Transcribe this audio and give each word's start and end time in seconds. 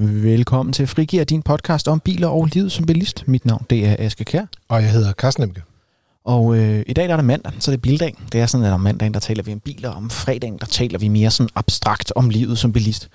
Velkommen 0.00 0.72
til 0.72 0.86
Frigir, 0.86 1.24
din 1.24 1.42
podcast 1.42 1.88
om 1.88 2.00
biler 2.00 2.28
og 2.28 2.48
livet 2.52 2.72
som 2.72 2.86
bilist. 2.86 3.28
Mit 3.28 3.46
navn 3.46 3.66
det 3.70 3.86
er 3.86 3.96
Aske 3.98 4.24
Kær. 4.24 4.44
Og 4.68 4.82
jeg 4.82 4.92
hedder 4.92 5.12
Carsten 5.12 5.42
Emke. 5.42 5.62
Og 6.24 6.56
øh, 6.56 6.82
i 6.86 6.92
dag 6.92 7.04
der 7.04 7.12
er 7.12 7.16
det 7.16 7.24
mandag, 7.24 7.52
så 7.58 7.70
det 7.70 7.76
er 7.76 7.80
bildag. 7.80 8.16
Det 8.32 8.40
er 8.40 8.46
sådan, 8.46 8.66
at 8.66 8.72
om 8.72 8.80
mandagen 8.80 9.14
der 9.14 9.20
taler 9.20 9.42
vi 9.42 9.52
om 9.52 9.60
biler, 9.60 9.90
og 9.90 9.96
om 9.96 10.10
fredagen 10.10 10.58
der 10.58 10.66
taler 10.66 10.98
vi 10.98 11.08
mere 11.08 11.30
sådan 11.30 11.50
abstrakt 11.54 12.12
om 12.16 12.30
livet 12.30 12.58
som 12.58 12.72
bilist. 12.72 13.08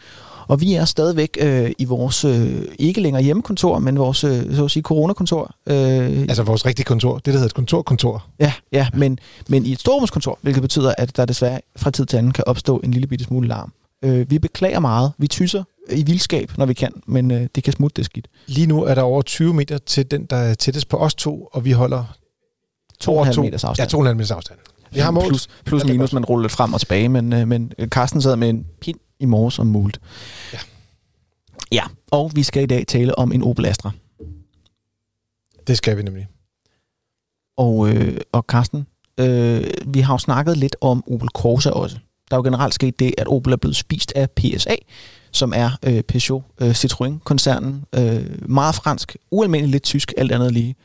Og 0.47 0.61
vi 0.61 0.73
er 0.73 0.85
stadigvæk 0.85 1.37
øh, 1.41 1.71
i 1.77 1.85
vores, 1.85 2.25
øh, 2.25 2.61
ikke 2.79 3.01
længere 3.01 3.23
hjemmekontor, 3.23 3.79
men 3.79 3.99
vores, 3.99 4.23
øh, 4.23 4.55
så 4.55 4.65
at 4.65 4.71
sige, 4.71 4.83
coronakontor. 4.83 5.55
Øh, 5.67 5.75
altså 6.19 6.43
vores 6.43 6.65
rigtige 6.65 6.85
kontor, 6.85 7.15
det 7.15 7.25
der 7.25 7.31
hedder 7.31 7.45
et 7.45 7.53
kontorkontor. 7.53 8.25
Ja, 8.39 8.53
ja, 8.71 8.87
men, 8.93 9.19
men 9.49 9.65
i 9.65 9.71
et 9.71 9.79
storrumskontor, 9.79 10.39
hvilket 10.41 10.61
betyder, 10.61 10.93
at 10.97 11.17
der 11.17 11.25
desværre 11.25 11.59
fra 11.75 11.91
tid 11.91 12.05
til 12.05 12.17
anden 12.17 12.31
kan 12.31 12.43
opstå 12.47 12.77
en 12.83 12.91
lille 12.91 13.07
bitte 13.07 13.25
smule 13.25 13.47
larm. 13.47 13.73
Øh, 14.03 14.31
vi 14.31 14.39
beklager 14.39 14.79
meget, 14.79 15.11
vi 15.17 15.27
tyser 15.27 15.63
i 15.91 16.03
vildskab, 16.03 16.57
når 16.57 16.65
vi 16.65 16.73
kan, 16.73 16.91
men 17.07 17.31
øh, 17.31 17.47
det 17.55 17.63
kan 17.63 17.73
smutte 17.73 17.95
det 17.95 18.05
skidt. 18.05 18.27
Lige 18.45 18.67
nu 18.67 18.83
er 18.83 18.95
der 18.95 19.01
over 19.01 19.21
20 19.21 19.53
meter 19.53 19.77
til 19.77 20.11
den, 20.11 20.25
der 20.25 20.35
er 20.35 20.53
tættest 20.53 20.89
på 20.89 20.97
os 20.97 21.15
to, 21.15 21.49
og 21.51 21.65
vi 21.65 21.71
holder 21.71 22.17
2,5 23.03 23.41
meters 23.41 23.63
afstand. 23.63 23.91
Ja, 23.91 23.97
2,5 23.97 24.13
meters 24.13 24.31
afstand. 24.31 24.59
Vi 24.91 24.99
har 24.99 25.11
målt. 25.11 25.27
Plus, 25.27 25.47
plus 25.65 25.85
minus, 25.85 26.13
man 26.13 26.25
ruller 26.25 26.43
lidt 26.43 26.51
frem 26.51 26.73
og 26.73 26.79
tilbage, 26.79 27.09
men, 27.09 27.33
øh, 27.33 27.47
men 27.47 27.71
Carsten 27.85 28.21
sad 28.21 28.35
med 28.35 28.49
en 28.49 28.65
pind 28.81 28.99
i 29.19 29.25
morges 29.25 29.59
om 29.59 29.67
muligt. 29.67 29.99
Ja. 30.53 30.59
Ja, 31.71 31.83
og 32.11 32.31
vi 32.35 32.43
skal 32.43 32.63
i 32.63 32.65
dag 32.65 32.87
tale 32.87 33.17
om 33.17 33.31
en 33.31 33.43
Opel 33.43 33.65
Astra. 33.65 33.91
Det 35.67 35.77
skal 35.77 35.97
vi 35.97 36.03
nemlig. 36.03 36.27
Og, 37.57 37.89
øh, 37.89 38.17
og 38.31 38.45
Carsten, 38.47 38.87
øh, 39.19 39.63
vi 39.87 39.99
har 39.99 40.13
jo 40.13 40.17
snakket 40.17 40.57
lidt 40.57 40.75
om 40.81 41.03
Opel 41.07 41.29
Corsa 41.29 41.69
også. 41.69 41.97
Der 42.29 42.35
er 42.35 42.39
jo 42.39 42.43
generelt 42.43 42.73
sket 42.73 42.99
det, 42.99 43.13
at 43.17 43.27
Opel 43.27 43.53
er 43.53 43.57
blevet 43.57 43.75
spist 43.75 44.13
af 44.15 44.31
PSA, 44.31 44.75
som 45.33 45.53
er 45.55 45.71
øh, 45.83 46.03
Peugeot 46.03 46.43
øh, 46.61 46.71
Citroën-koncernen. 46.71 47.85
Øh, 47.95 48.49
meget 48.49 48.75
fransk, 48.75 49.15
ualmindeligt 49.31 49.71
lidt 49.71 49.83
tysk, 49.83 50.13
alt 50.17 50.31
andet 50.31 50.51
lige. 50.51 50.75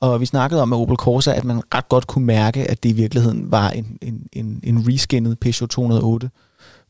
Og 0.00 0.20
vi 0.20 0.26
snakkede 0.26 0.62
om 0.62 0.68
med 0.68 0.76
Opel 0.76 0.96
Corsa, 0.96 1.32
at 1.32 1.44
man 1.44 1.62
ret 1.74 1.88
godt 1.88 2.06
kunne 2.06 2.26
mærke, 2.26 2.70
at 2.70 2.82
det 2.82 2.88
i 2.88 2.92
virkeligheden 2.92 3.50
var 3.50 3.70
en, 3.70 3.98
en, 4.02 4.26
en, 4.32 4.60
en 4.62 4.88
reskinnet 4.88 5.38
Peugeot 5.38 5.70
208, 5.70 6.30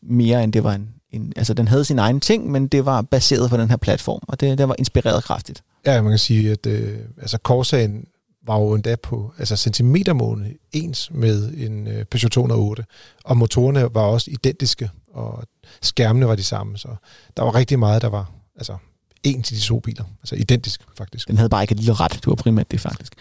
mere 0.03 0.45
end 0.45 0.53
det 0.53 0.65
var 0.65 0.73
en, 0.73 0.89
en... 1.13 1.33
Altså, 1.37 1.55
den 1.55 1.69
havde 1.69 1.85
sin 1.85 1.99
egen 1.99 2.21
ting, 2.21 2.51
men 2.51 2.67
det 2.67 2.85
var 2.85 3.03
baseret 3.03 3.51
på 3.51 3.57
den 3.57 3.71
her 3.71 3.77
platform, 3.77 4.21
og 4.29 4.41
det, 4.41 4.59
det 4.59 4.69
var 4.69 4.75
inspireret 4.79 5.25
kraftigt. 5.25 5.63
Ja, 5.87 6.03
man 6.03 6.13
kan 6.13 6.19
sige, 6.19 6.51
at 6.51 6.67
øh, 6.67 6.99
altså 7.19 7.39
Corsaen 7.43 8.05
var 8.47 8.59
jo 8.59 8.75
endda 8.75 8.97
på 8.97 9.33
altså 9.39 9.57
centimetermåne 9.57 10.51
ens 10.73 11.11
med 11.15 11.53
en 11.57 11.87
øh, 11.87 12.05
Peugeot 12.05 12.31
208, 12.31 12.85
og 13.25 13.37
motorerne 13.37 13.95
var 13.95 14.01
også 14.01 14.31
identiske, 14.31 14.91
og 15.15 15.45
skærmene 15.83 16.29
var 16.29 16.35
de 16.35 16.43
samme, 16.43 16.79
så 16.79 16.89
der 17.37 17.43
var 17.43 17.55
rigtig 17.55 17.79
meget, 17.79 18.03
der 18.03 18.09
var 18.09 18.31
altså 18.57 18.77
en 19.23 19.43
til 19.43 19.57
de 19.57 19.63
to 19.63 19.81
biler, 19.81 20.05
altså 20.21 20.35
identisk 20.35 20.83
faktisk. 20.97 21.29
Den 21.29 21.37
havde 21.37 21.49
bare 21.49 21.63
ikke 21.63 21.73
et 21.73 21.79
lille 21.79 21.93
ret, 21.93 22.13
det 22.13 22.27
var 22.27 22.35
primært 22.35 22.71
det 22.71 22.81
faktisk. 22.81 23.13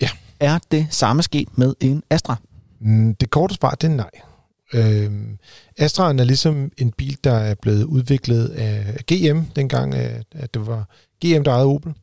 Ja. 0.00 0.08
Er 0.40 0.58
det 0.70 0.86
samme 0.90 1.22
sket 1.22 1.58
med 1.58 1.74
en 1.80 2.02
Astra? 2.10 2.36
Mm, 2.80 3.14
det 3.14 3.30
korte 3.30 3.54
svar, 3.54 3.70
det 3.70 3.90
er 3.90 3.94
nej. 3.94 4.10
Øh, 4.74 5.12
Astraen 5.78 6.18
er 6.18 6.24
ligesom 6.24 6.72
en 6.78 6.92
bil, 6.92 7.18
der 7.24 7.34
er 7.34 7.54
blevet 7.54 7.84
udviklet 7.84 8.48
af 8.48 8.96
GM, 9.06 9.40
dengang 9.56 9.94
at 9.94 10.54
det 10.54 10.66
var 10.66 10.88
GM, 11.24 11.42
der 11.42 11.50
ejede 11.50 11.66
Opel. 11.66 11.94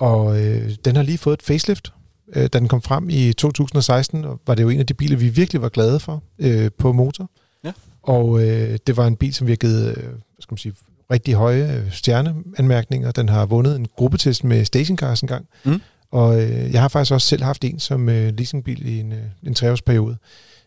Og 0.00 0.40
øh, 0.40 0.74
den 0.84 0.96
har 0.96 1.02
lige 1.02 1.18
fået 1.18 1.34
et 1.34 1.42
facelift. 1.42 1.92
Øh, 2.34 2.42
da 2.42 2.58
den 2.58 2.68
kom 2.68 2.82
frem 2.82 3.10
i 3.10 3.32
2016, 3.32 4.24
var 4.46 4.54
det 4.54 4.62
jo 4.62 4.68
en 4.68 4.80
af 4.80 4.86
de 4.86 4.94
biler, 4.94 5.16
vi 5.16 5.28
virkelig 5.28 5.62
var 5.62 5.68
glade 5.68 6.00
for 6.00 6.22
øh, 6.38 6.70
på 6.78 6.92
motor. 6.92 7.30
Ja. 7.64 7.72
Og 8.02 8.42
øh, 8.42 8.78
det 8.86 8.96
var 8.96 9.06
en 9.06 9.16
bil, 9.16 9.34
som 9.34 9.46
vi 9.46 9.52
har 9.52 9.56
givet 9.56 9.88
øh, 9.88 10.04
hvad 10.04 10.40
skal 10.40 10.52
man 10.52 10.58
sige, 10.58 10.74
rigtig 11.12 11.34
høje 11.34 11.76
øh, 11.76 11.92
stjerneanmærkninger. 11.92 13.10
Den 13.10 13.28
har 13.28 13.46
vundet 13.46 13.76
en 13.76 13.86
gruppetest 13.96 14.44
med 14.44 14.64
stationcars 14.64 15.20
engang. 15.20 15.46
Mm. 15.64 15.80
Og 16.10 16.42
øh, 16.42 16.72
jeg 16.72 16.80
har 16.80 16.88
faktisk 16.88 17.12
også 17.12 17.26
selv 17.26 17.42
haft 17.42 17.64
en 17.64 17.78
som 17.78 18.08
øh, 18.08 18.32
leasingbil 18.36 18.88
i 18.88 19.00
en, 19.00 19.12
øh, 19.12 19.18
en 19.42 19.54
treårsperiode. 19.54 20.16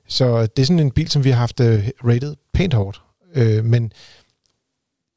Så 0.07 0.41
det 0.45 0.61
er 0.61 0.65
sådan 0.65 0.79
en 0.79 0.91
bil, 0.91 1.09
som 1.09 1.23
vi 1.23 1.29
har 1.29 1.37
haft 1.37 1.59
øh, 1.59 1.89
rated 2.03 2.35
pænt 2.53 2.73
hårdt. 2.73 3.01
Øh, 3.35 3.65
men 3.65 3.91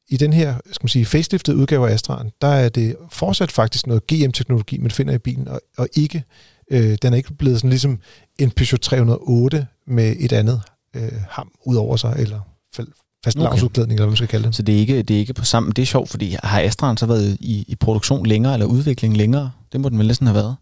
i 0.09 0.17
den 0.17 0.33
her 0.33 0.53
skal 0.71 0.83
man 0.83 0.89
sige, 0.89 1.05
faceliftede 1.05 1.57
udgave 1.57 1.89
af 1.89 1.95
Astra'en, 1.95 2.37
der 2.41 2.47
er 2.47 2.69
det 2.69 2.95
fortsat 3.11 3.51
faktisk 3.51 3.87
noget 3.87 4.07
GM-teknologi, 4.07 4.77
man 4.77 4.91
finder 4.91 5.13
i 5.13 5.17
bilen, 5.17 5.47
og, 5.47 5.61
og 5.77 5.87
ikke, 5.93 6.23
øh, 6.71 6.97
den 7.01 7.13
er 7.13 7.17
ikke 7.17 7.33
blevet 7.33 7.57
sådan 7.57 7.69
ligesom 7.69 7.99
en 8.39 8.51
Peugeot 8.51 8.79
308 8.79 9.67
med 9.87 10.15
et 10.19 10.33
andet 10.33 10.61
øh, 10.93 11.11
ham 11.29 11.51
ud 11.65 11.75
over 11.75 11.95
sig, 11.95 12.15
eller 12.19 12.39
fast 13.25 13.37
okay. 13.37 13.57
eller 13.77 13.95
hvad 13.95 14.07
man 14.07 14.15
skal 14.15 14.27
kalde 14.27 14.47
det. 14.47 14.55
Så 14.55 14.61
det 14.61 14.75
er 14.75 14.79
ikke, 14.79 15.01
det 15.01 15.15
er 15.15 15.19
ikke 15.19 15.33
på 15.33 15.45
samme... 15.45 15.71
Det 15.71 15.81
er 15.81 15.85
sjovt, 15.85 16.09
fordi 16.09 16.37
har 16.43 16.61
Astra'en 16.61 16.97
så 16.97 17.05
været 17.05 17.37
i, 17.39 17.65
i 17.67 17.75
produktion 17.75 18.25
længere, 18.25 18.53
eller 18.53 18.65
udvikling 18.65 19.17
længere? 19.17 19.51
Det 19.71 19.81
må 19.81 19.89
den 19.89 19.97
vel 19.97 20.07
næsten 20.07 20.27
have 20.27 20.35
været. 20.35 20.55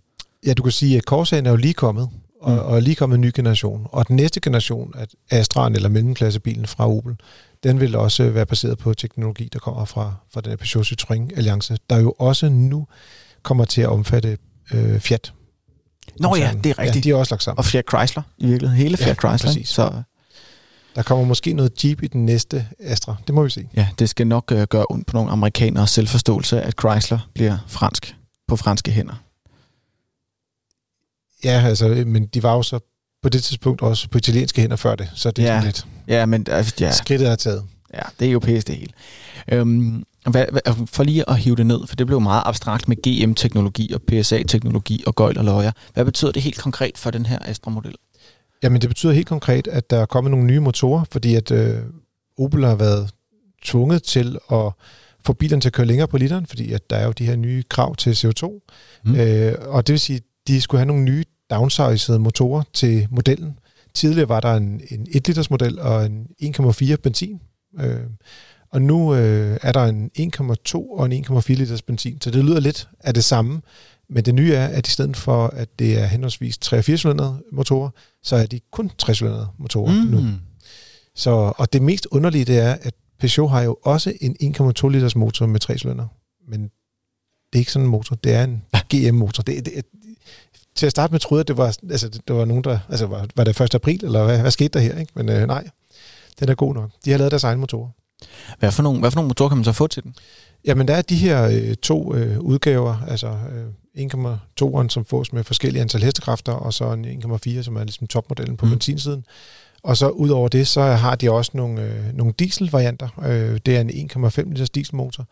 Ja, 0.45 0.53
du 0.53 0.63
kan 0.63 0.71
sige, 0.71 0.97
at 0.97 1.03
Corsair 1.03 1.41
er 1.41 1.49
jo 1.49 1.55
lige 1.55 1.73
kommet, 1.73 2.09
og, 2.41 2.51
mm. 2.51 2.59
og 2.59 2.75
er 2.75 2.79
lige 2.79 2.95
kommet 2.95 3.15
en 3.15 3.21
ny 3.21 3.31
generation. 3.35 3.87
Og 3.91 4.07
den 4.07 4.15
næste 4.15 4.39
generation 4.39 4.93
af 4.97 5.41
Astra'en, 5.41 5.75
eller 5.75 5.89
mellemklassebilen 5.89 6.67
fra 6.67 6.89
Opel, 6.89 7.15
den 7.63 7.79
vil 7.79 7.95
også 7.95 8.29
være 8.29 8.45
baseret 8.45 8.77
på 8.77 8.93
teknologi, 8.93 9.49
der 9.53 9.59
kommer 9.59 9.85
fra, 9.85 10.13
fra 10.33 10.41
den 10.41 10.49
her 10.49 10.57
Peugeot 10.57 10.85
Citroën 10.85 11.37
Alliance, 11.37 11.77
der 11.89 11.97
jo 11.97 12.11
også 12.19 12.49
nu 12.49 12.87
kommer 13.43 13.65
til 13.65 13.81
at 13.81 13.89
omfatte 13.89 14.37
øh, 14.73 14.99
Fiat. 14.99 15.33
Nå 16.19 16.35
ja, 16.35 16.51
det 16.63 16.69
er 16.69 16.79
rigtigt. 16.79 17.05
Ja, 17.05 17.09
de 17.09 17.15
er 17.15 17.19
også 17.19 17.33
lagt 17.33 17.43
sammen. 17.43 17.57
Og 17.57 17.65
Fiat 17.65 17.85
Chrysler 17.89 18.23
i 18.37 18.45
virkeligheden. 18.47 18.83
Hele 18.83 18.97
Fiat 18.97 19.07
ja, 19.07 19.13
Chrysler. 19.13 19.49
Præcis. 19.49 19.69
Så 19.69 20.01
der 20.97 21.03
kommer 21.03 21.25
måske 21.25 21.53
noget 21.53 21.83
Jeep 21.83 22.03
i 22.03 22.07
den 22.07 22.25
næste 22.25 22.67
Astra. 22.79 23.15
Det 23.27 23.35
må 23.35 23.43
vi 23.43 23.49
se. 23.49 23.67
Ja, 23.75 23.87
det 23.99 24.09
skal 24.09 24.27
nok 24.27 24.51
uh, 24.55 24.63
gøre 24.63 24.85
ondt 24.89 25.07
på 25.07 25.13
nogle 25.13 25.31
amerikanere 25.31 25.87
selvforståelse, 25.87 26.61
at 26.61 26.73
Chrysler 26.79 27.19
bliver 27.33 27.57
fransk 27.67 28.15
på 28.47 28.55
franske 28.55 28.91
hænder. 28.91 29.13
Ja, 31.43 31.61
altså, 31.67 32.03
men 32.07 32.25
de 32.25 32.43
var 32.43 32.55
jo 32.55 32.63
så 32.63 32.79
på 33.23 33.29
det 33.29 33.43
tidspunkt 33.43 33.81
også 33.81 34.09
på 34.09 34.17
italienske 34.17 34.61
hænder 34.61 34.75
før 34.75 34.95
det, 34.95 35.09
så 35.13 35.31
det 35.31 35.47
er 35.47 35.55
ja. 35.55 35.63
lidt... 35.63 35.87
Ja, 36.07 36.25
men... 36.25 36.47
Ja. 36.79 36.91
Skridtet 36.91 37.27
er 37.27 37.35
taget. 37.35 37.63
Ja, 37.93 38.01
det 38.19 38.27
er 38.27 38.31
europæisk 38.31 38.67
det 38.67 38.75
hele. 38.75 38.93
Øhm, 39.51 40.03
hvad, 40.29 40.45
hvad, 40.51 40.85
for 40.85 41.03
lige 41.03 41.29
at 41.29 41.37
hive 41.37 41.55
det 41.55 41.65
ned, 41.65 41.87
for 41.87 41.95
det 41.95 42.07
blev 42.07 42.21
meget 42.21 42.43
abstrakt 42.45 42.87
med 42.87 42.97
GM-teknologi 42.97 43.93
og 43.93 44.01
PSA-teknologi 44.01 45.03
og 45.07 45.15
gøjl 45.15 45.37
og 45.37 45.45
løjer. 45.45 45.71
Hvad 45.93 46.05
betyder 46.05 46.31
det 46.31 46.41
helt 46.41 46.57
konkret 46.57 46.97
for 46.97 47.11
den 47.11 47.25
her 47.25 47.39
Astra-model? 47.41 47.95
Jamen 48.63 48.81
det 48.81 48.89
betyder 48.89 49.13
helt 49.13 49.27
konkret, 49.27 49.67
at 49.67 49.89
der 49.89 49.97
er 49.97 50.05
kommet 50.05 50.31
nogle 50.31 50.45
nye 50.45 50.59
motorer, 50.59 51.03
fordi 51.11 51.35
at 51.35 51.51
øh, 51.51 51.79
Opel 52.37 52.65
har 52.65 52.75
været 52.75 53.09
tvunget 53.63 54.03
til 54.03 54.37
at 54.51 54.71
få 55.25 55.33
bilerne 55.33 55.61
til 55.61 55.69
at 55.69 55.73
køre 55.73 55.87
længere 55.87 56.07
på 56.07 56.17
literen, 56.17 56.45
fordi 56.45 56.73
at 56.73 56.89
der 56.89 56.95
er 56.95 57.05
jo 57.05 57.11
de 57.11 57.25
her 57.25 57.35
nye 57.35 57.63
krav 57.69 57.95
til 57.95 58.11
CO2. 58.11 58.67
Mm. 59.05 59.15
Øh, 59.15 59.55
og 59.59 59.87
det 59.87 59.93
vil 59.93 59.99
sige, 59.99 60.17
at 60.17 60.23
de 60.47 60.61
skulle 60.61 60.79
have 60.79 60.87
nogle 60.87 61.03
nye 61.03 61.23
downsized 61.49 62.17
motorer 62.17 62.63
til 62.73 63.07
modellen. 63.11 63.59
Tidligere 63.93 64.29
var 64.29 64.39
der 64.39 64.53
en, 64.53 64.81
en 64.91 65.07
1 65.11 65.27
liters 65.27 65.49
model 65.49 65.79
og 65.79 66.05
en 66.05 66.27
1,4 66.41 66.95
benzin. 66.95 67.39
Øh, 67.79 67.99
og 68.71 68.81
nu 68.81 69.15
øh, 69.15 69.57
er 69.61 69.71
der 69.71 69.85
en 69.85 70.11
1,2 70.19 70.75
og 70.75 71.05
en 71.05 71.25
1,4 71.25 71.53
liters 71.53 71.81
benzin, 71.81 72.21
så 72.21 72.31
det 72.31 72.45
lyder 72.45 72.59
lidt 72.59 72.89
af 72.99 73.13
det 73.13 73.23
samme. 73.23 73.61
Men 74.09 74.25
det 74.25 74.35
nye 74.35 74.53
er, 74.53 74.67
at 74.67 74.87
i 74.87 74.91
stedet 74.91 75.17
for, 75.17 75.47
at 75.47 75.79
det 75.79 75.99
er 75.99 76.05
henholdsvis 76.05 76.57
3 76.57 76.83
4 76.83 76.97
cylindrede 76.97 77.43
motorer, 77.51 77.89
så 78.23 78.35
er 78.35 78.45
de 78.45 78.59
kun 78.71 78.91
3 78.97 79.13
cylindrede 79.13 79.47
motorer 79.57 79.91
mm. 79.91 80.11
nu. 80.11 80.23
Så, 81.15 81.53
og 81.57 81.73
det 81.73 81.81
mest 81.81 82.07
underlige, 82.11 82.45
det 82.45 82.59
er, 82.59 82.77
at 82.81 82.93
Peugeot 83.19 83.49
har 83.49 83.61
jo 83.61 83.77
også 83.83 84.13
en 84.21 84.55
1,2 84.83 84.89
liters 84.89 85.15
motor 85.15 85.45
med 85.45 85.59
3 85.59 85.77
cylinder. 85.77 86.07
Men 86.47 86.63
det 87.53 87.53
er 87.53 87.59
ikke 87.59 87.71
sådan 87.71 87.85
en 87.85 87.91
motor, 87.91 88.15
det 88.15 88.33
er 88.33 88.43
en 88.43 88.63
GM-motor. 88.89 89.43
Det, 89.43 89.65
det, 89.65 89.85
til 90.75 90.85
at 90.85 90.91
starte 90.91 91.13
med 91.13 91.19
troede 91.19 91.39
jeg, 91.39 91.47
det 91.47 91.57
var, 91.57 91.77
altså, 91.89 92.09
det 92.09 92.35
var 92.35 92.45
nogen, 92.45 92.63
der... 92.63 92.79
Altså, 92.89 93.05
var, 93.05 93.27
var 93.35 93.43
det 93.43 93.61
1. 93.61 93.75
april, 93.75 94.05
eller 94.05 94.23
hvad, 94.25 94.41
hvad 94.41 94.51
skete 94.51 94.69
der 94.69 94.79
her? 94.79 94.97
Ikke? 94.97 95.11
Men 95.15 95.29
øh, 95.29 95.47
nej, 95.47 95.67
den 96.39 96.49
er 96.49 96.55
god 96.55 96.73
nok. 96.73 96.91
De 97.05 97.11
har 97.11 97.17
lavet 97.17 97.31
deres 97.31 97.43
egen 97.43 97.59
motorer. 97.59 97.89
Hvad 98.59 98.71
for, 98.71 98.83
nogle, 98.83 98.99
hvad 98.99 99.11
for 99.11 99.15
nogle 99.15 99.27
motorer 99.27 99.49
kan 99.49 99.57
man 99.57 99.65
så 99.65 99.71
få 99.71 99.87
til 99.87 100.03
den? 100.03 100.15
Jamen, 100.65 100.87
der 100.87 100.95
er 100.95 101.01
de 101.01 101.15
her 101.15 101.43
øh, 101.43 101.75
to 101.75 102.15
øh, 102.15 102.39
udgaver, 102.39 102.97
altså 103.07 103.27
øh, 103.27 103.65
1,2'eren, 103.97 104.89
som 104.89 105.05
fås 105.05 105.33
med 105.33 105.43
forskellige 105.43 105.81
antal 105.81 106.03
hestekræfter, 106.03 106.51
og 106.51 106.73
så 106.73 106.91
en 106.91 107.05
1,4, 107.05 107.61
som 107.61 107.75
er 107.75 107.83
ligesom 107.83 108.07
topmodellen 108.07 108.57
på 108.57 108.65
mm. 108.65 108.71
benzinsiden. 108.71 109.25
Og 109.83 109.97
så 109.97 110.09
ud 110.09 110.29
over 110.29 110.47
det, 110.47 110.67
så 110.67 110.81
har 110.81 111.15
de 111.15 111.31
også 111.31 111.51
nogle, 111.53 111.81
øh, 111.81 112.13
nogle 112.13 112.33
dieselvarianter. 112.39 113.09
Øh, 113.25 113.59
det 113.65 113.77
er 113.77 113.81
en 113.81 113.89
1,5 113.89 114.49
liters 114.49 114.69
dieselmotor, 114.69 115.25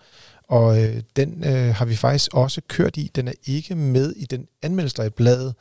og 0.49 0.83
øh, 0.83 1.01
den 1.15 1.43
øh, 1.45 1.75
har 1.75 1.85
vi 1.85 1.95
faktisk 1.95 2.33
også 2.33 2.61
kørt 2.67 2.97
i. 2.97 3.11
Den 3.15 3.27
er 3.27 3.33
ikke 3.45 3.75
med 3.75 4.13
i 4.15 4.25
den 4.25 4.47
anmeldelse, 4.61 5.05
i 5.05 5.09
bladet, 5.09 5.53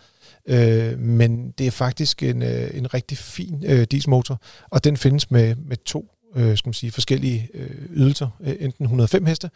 øh, 0.49 0.99
men 0.99 1.51
det 1.51 1.67
er 1.67 1.71
faktisk 1.71 2.23
en, 2.23 2.43
øh, 2.43 2.71
en 2.75 2.95
rigtig 2.95 3.19
fin 3.19 3.65
øh, 3.67 3.87
dieselmotor, 3.91 4.41
og 4.71 4.85
den 4.85 4.97
findes 4.97 5.31
med, 5.31 5.55
med 5.55 5.77
to 5.77 6.15
øh, 6.37 6.57
skal 6.57 6.69
man 6.69 6.75
sige, 6.75 6.93
forskellige 6.93 7.49
øh, 7.55 7.71
ydelser, 7.91 8.29
øh, 8.41 8.55
enten 8.61 8.85
105 8.85 9.27
heste 9.27 9.51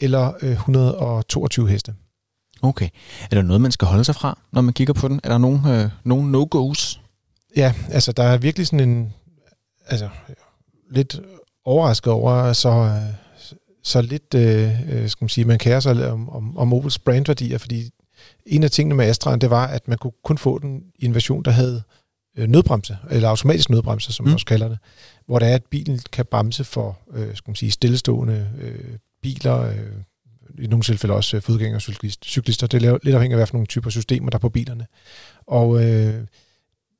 eller 0.00 0.32
øh, 0.42 0.52
122 0.52 1.68
heste. 1.68 1.94
Okay. 2.64 2.88
Er 3.30 3.34
der 3.34 3.42
noget, 3.42 3.60
man 3.60 3.72
skal 3.72 3.88
holde 3.88 4.04
sig 4.04 4.14
fra, 4.14 4.38
når 4.52 4.60
man 4.60 4.74
kigger 4.74 4.94
på 4.94 5.08
den? 5.08 5.20
Er 5.24 5.28
der 5.28 5.38
nogen, 5.38 5.66
øh, 5.66 5.90
nogen 6.04 6.34
no-go's? 6.34 7.00
Ja, 7.56 7.74
altså 7.90 8.12
der 8.12 8.22
er 8.22 8.36
virkelig 8.36 8.66
sådan 8.66 8.88
en, 8.88 9.12
altså 9.86 10.08
lidt 10.90 11.20
overrasket 11.64 12.12
over, 12.12 12.52
så, 12.52 13.00
så 13.82 14.02
lidt, 14.02 14.34
øh, 14.34 14.92
øh, 14.92 15.08
skal 15.08 15.24
man 15.24 15.28
sige, 15.28 15.44
man 15.44 15.58
kærer 15.58 15.80
sig 15.80 16.10
om, 16.10 16.28
om, 16.28 16.58
om 16.58 16.72
Opels 16.72 16.98
brandværdier, 16.98 17.58
fordi 17.58 17.90
en 18.46 18.62
af 18.62 18.70
tingene 18.70 18.94
med 18.94 19.06
Astraen, 19.06 19.40
det 19.40 19.50
var, 19.50 19.66
at 19.66 19.88
man 19.88 19.98
kunne 19.98 20.12
kun 20.24 20.38
få 20.38 20.58
den 20.58 20.82
i 20.98 21.04
en 21.04 21.14
version, 21.14 21.42
der 21.42 21.50
havde 21.50 21.82
øh, 22.38 22.48
nødbremse, 22.48 22.96
eller 23.10 23.28
automatisk 23.28 23.70
nødbremse, 23.70 24.12
som 24.12 24.24
mm. 24.24 24.28
man 24.28 24.34
også 24.34 24.46
kalder 24.46 24.68
det, 24.68 24.78
hvor 25.26 25.38
det 25.38 25.48
er, 25.48 25.54
at 25.54 25.64
bilen 25.64 26.00
kan 26.12 26.24
bremse 26.30 26.64
for, 26.64 26.98
øh, 27.12 27.36
skal 27.36 27.50
man 27.50 27.56
sige, 27.56 27.70
stillestående 27.70 28.50
øh, 28.60 28.98
biler, 29.22 29.60
øh, 29.60 29.92
i 30.58 30.66
nogle 30.66 30.82
tilfælde 30.82 31.14
også 31.14 31.36
øh, 31.36 31.42
fodgængere 31.42 31.76
og 31.76 31.82
cyklister. 32.24 32.66
Det 32.66 32.82
er 32.82 32.98
lidt 33.02 33.14
afhængigt 33.14 33.32
af, 33.32 33.38
hvad 33.38 33.46
for 33.46 33.54
nogle 33.54 33.66
typer 33.66 33.90
systemer, 33.90 34.30
der 34.30 34.36
er 34.36 34.40
på 34.40 34.48
bilerne. 34.48 34.86
Og 35.46 35.84
øh, 35.84 36.26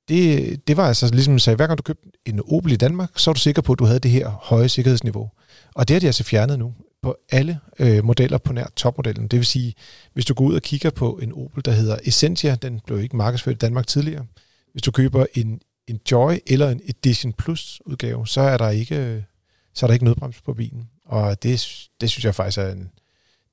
det, 0.09 0.69
det 0.69 0.77
var 0.77 0.89
altså 0.89 1.15
ligesom 1.15 1.35
at 1.35 1.41
sige, 1.41 1.57
hver 1.57 1.67
gang 1.67 1.79
du 1.79 1.83
købte 1.83 2.09
en 2.27 2.41
Opel 2.49 2.73
i 2.73 2.77
Danmark, 2.77 3.11
så 3.17 3.31
er 3.31 3.35
du 3.35 3.41
sikker 3.41 3.63
på, 3.63 3.73
at 3.73 3.79
du 3.79 3.85
havde 3.85 3.99
det 3.99 4.11
her 4.11 4.29
høje 4.29 4.69
sikkerhedsniveau. 4.69 5.31
Og 5.75 5.89
det 5.89 5.95
har 5.95 6.01
de 6.01 6.07
altså 6.07 6.25
fjernet 6.25 6.59
nu 6.59 6.75
på 7.03 7.17
alle 7.31 7.61
øh, 7.79 8.05
modeller 8.05 8.39
på 8.39 8.53
nær 8.53 8.67
topmodellen. 8.77 9.29
Det 9.29 9.37
vil 9.37 9.47
sige, 9.47 9.75
hvis 10.13 10.25
du 10.25 10.35
går 10.35 10.45
ud 10.45 10.55
og 10.55 10.63
kigger 10.63 10.91
på 10.91 11.19
en 11.23 11.33
Opel, 11.33 11.65
der 11.65 11.73
hedder 11.73 11.97
Essentia, 12.05 12.55
den 12.55 12.81
blev 12.87 13.01
ikke 13.01 13.17
markedsført 13.17 13.55
i 13.55 13.59
Danmark 13.59 13.87
tidligere. 13.87 14.27
Hvis 14.73 14.83
du 14.83 14.91
køber 14.91 15.27
en, 15.35 15.61
en 15.89 16.01
Joy 16.11 16.35
eller 16.47 16.71
en 16.71 16.81
Edition 16.85 17.33
Plus 17.33 17.81
udgave, 17.87 18.27
så 18.27 18.41
er 18.41 18.57
der 18.57 18.69
ikke, 18.69 18.97
øh, 18.97 19.23
så 19.75 19.87
er 19.87 19.89
der 19.89 19.95
ikke 19.95 20.05
nødbremse 20.05 20.43
på 20.43 20.55
bilen. 20.55 20.89
Og 21.05 21.43
det, 21.43 21.69
det 22.01 22.11
synes 22.11 22.25
jeg 22.25 22.35
faktisk 22.35 22.59
er 22.59 22.73
en, 22.73 22.91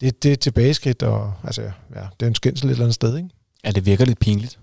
det, 0.01 0.23
det 0.23 0.31
er 0.31 0.35
tilbageskridt, 0.35 1.03
og 1.03 1.33
altså, 1.43 1.61
ja, 1.95 2.07
det 2.19 2.25
er 2.25 2.27
en 2.27 2.35
skændsel 2.35 2.67
et 2.67 2.71
eller 2.71 2.83
andet 2.83 2.95
sted, 2.95 3.17
ikke? 3.17 3.29
Ja, 3.63 3.71
det 3.71 3.85
virker 3.85 4.05
lidt 4.05 4.19
pinligt. 4.19 4.59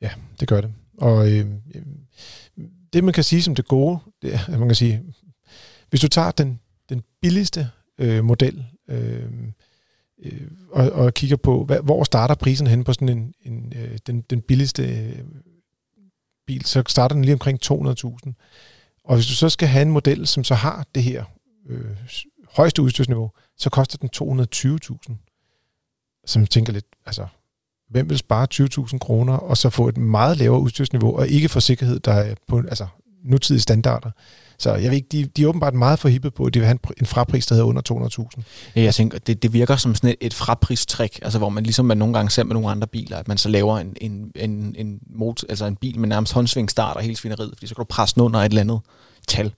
Ja, 0.00 0.10
det 0.40 0.48
gør 0.48 0.60
det. 0.60 0.72
Og 0.98 1.32
øh, 1.32 1.46
det, 2.92 3.04
man 3.04 3.14
kan 3.14 3.24
sige 3.24 3.42
som 3.42 3.54
det 3.54 3.68
gode, 3.68 3.98
det 4.22 4.34
er, 4.34 4.38
at 4.52 4.58
man 4.58 4.68
kan 4.68 4.74
sige, 4.74 5.02
hvis 5.90 6.00
du 6.00 6.08
tager 6.08 6.30
den, 6.30 6.60
den 6.88 7.02
billigste 7.22 7.70
øh, 7.98 8.24
model 8.24 8.64
øh, 8.88 9.32
øh, 10.24 10.40
og, 10.70 10.90
og 10.90 11.14
kigger 11.14 11.36
på, 11.36 11.64
hvad, 11.64 11.80
hvor 11.80 12.04
starter 12.04 12.34
prisen 12.34 12.66
hen 12.66 12.84
på 12.84 12.92
sådan 12.92 13.08
en, 13.08 13.34
en 13.42 13.72
øh, 13.76 13.98
den, 14.06 14.20
den 14.20 14.40
billigste 14.40 14.82
øh, 14.82 15.18
bil, 16.46 16.64
så 16.64 16.82
starter 16.86 17.14
den 17.14 17.24
lige 17.24 17.34
omkring 17.34 17.58
200.000. 17.64 18.32
Og 19.04 19.14
hvis 19.14 19.26
du 19.26 19.34
så 19.34 19.48
skal 19.48 19.68
have 19.68 19.82
en 19.82 19.90
model, 19.90 20.26
som 20.26 20.44
så 20.44 20.54
har 20.54 20.86
det 20.94 21.02
her 21.02 21.24
øh, 21.68 21.96
højeste 22.50 22.82
udstyrsniveau, 22.82 23.30
så 23.58 23.70
koster 23.70 23.98
den 23.98 24.10
220.000. 24.16 25.14
Som 26.26 26.46
tænker 26.46 26.72
lidt, 26.72 26.86
altså, 27.06 27.26
hvem 27.90 28.10
vil 28.10 28.18
spare 28.18 28.46
20.000 28.54 28.98
kroner, 28.98 29.36
og 29.36 29.56
så 29.56 29.70
få 29.70 29.88
et 29.88 29.96
meget 29.96 30.36
lavere 30.36 30.60
udstyrsniveau, 30.60 31.16
og 31.16 31.28
ikke 31.28 31.48
få 31.48 31.60
sikkerhed, 31.60 32.00
der 32.00 32.12
er 32.12 32.34
på 32.48 32.58
altså, 32.58 32.86
nutidige 33.24 33.60
standarder. 33.60 34.10
Så 34.58 34.74
jeg 34.74 34.90
ved 34.90 34.96
ikke, 34.96 35.08
de, 35.12 35.24
de 35.24 35.42
er 35.42 35.46
åbenbart 35.46 35.74
meget 35.74 35.98
forhippet 35.98 36.34
på, 36.34 36.44
at 36.44 36.54
de 36.54 36.58
vil 36.58 36.66
have 36.66 36.78
en, 36.84 36.94
en 37.00 37.06
frapris, 37.06 37.46
der 37.46 37.54
hedder 37.54 37.68
under 37.68 38.08
200.000. 38.36 38.42
Ja, 38.76 38.82
jeg 38.82 38.94
tænker, 38.94 39.18
det, 39.18 39.42
det 39.42 39.52
virker 39.52 39.76
som 39.76 39.94
sådan 39.94 40.10
et, 40.10 40.16
et 40.20 40.34
frapristrik, 40.34 41.18
altså 41.22 41.38
hvor 41.38 41.48
man 41.48 41.64
ligesom 41.64 41.84
man 41.84 41.98
nogle 41.98 42.14
gange 42.14 42.30
ser 42.30 42.44
med 42.44 42.54
nogle 42.54 42.70
andre 42.70 42.86
biler, 42.86 43.16
at 43.16 43.28
man 43.28 43.38
så 43.38 43.48
laver 43.48 43.78
en, 43.78 43.96
en, 44.00 44.32
en, 44.36 44.74
en, 44.78 45.00
motor, 45.10 45.46
altså 45.48 45.66
en 45.66 45.76
bil 45.76 46.00
med 46.00 46.08
nærmest 46.08 46.32
håndsvingstart 46.32 46.84
starter 46.84 47.00
hele 47.00 47.16
svineriet, 47.16 47.50
fordi 47.54 47.66
så 47.66 47.74
kan 47.74 47.82
du 47.82 47.86
presse 47.86 48.14
den 48.14 48.22
under 48.22 48.40
et 48.40 48.44
eller 48.44 48.60
andet 48.60 48.80
tal. 49.28 49.52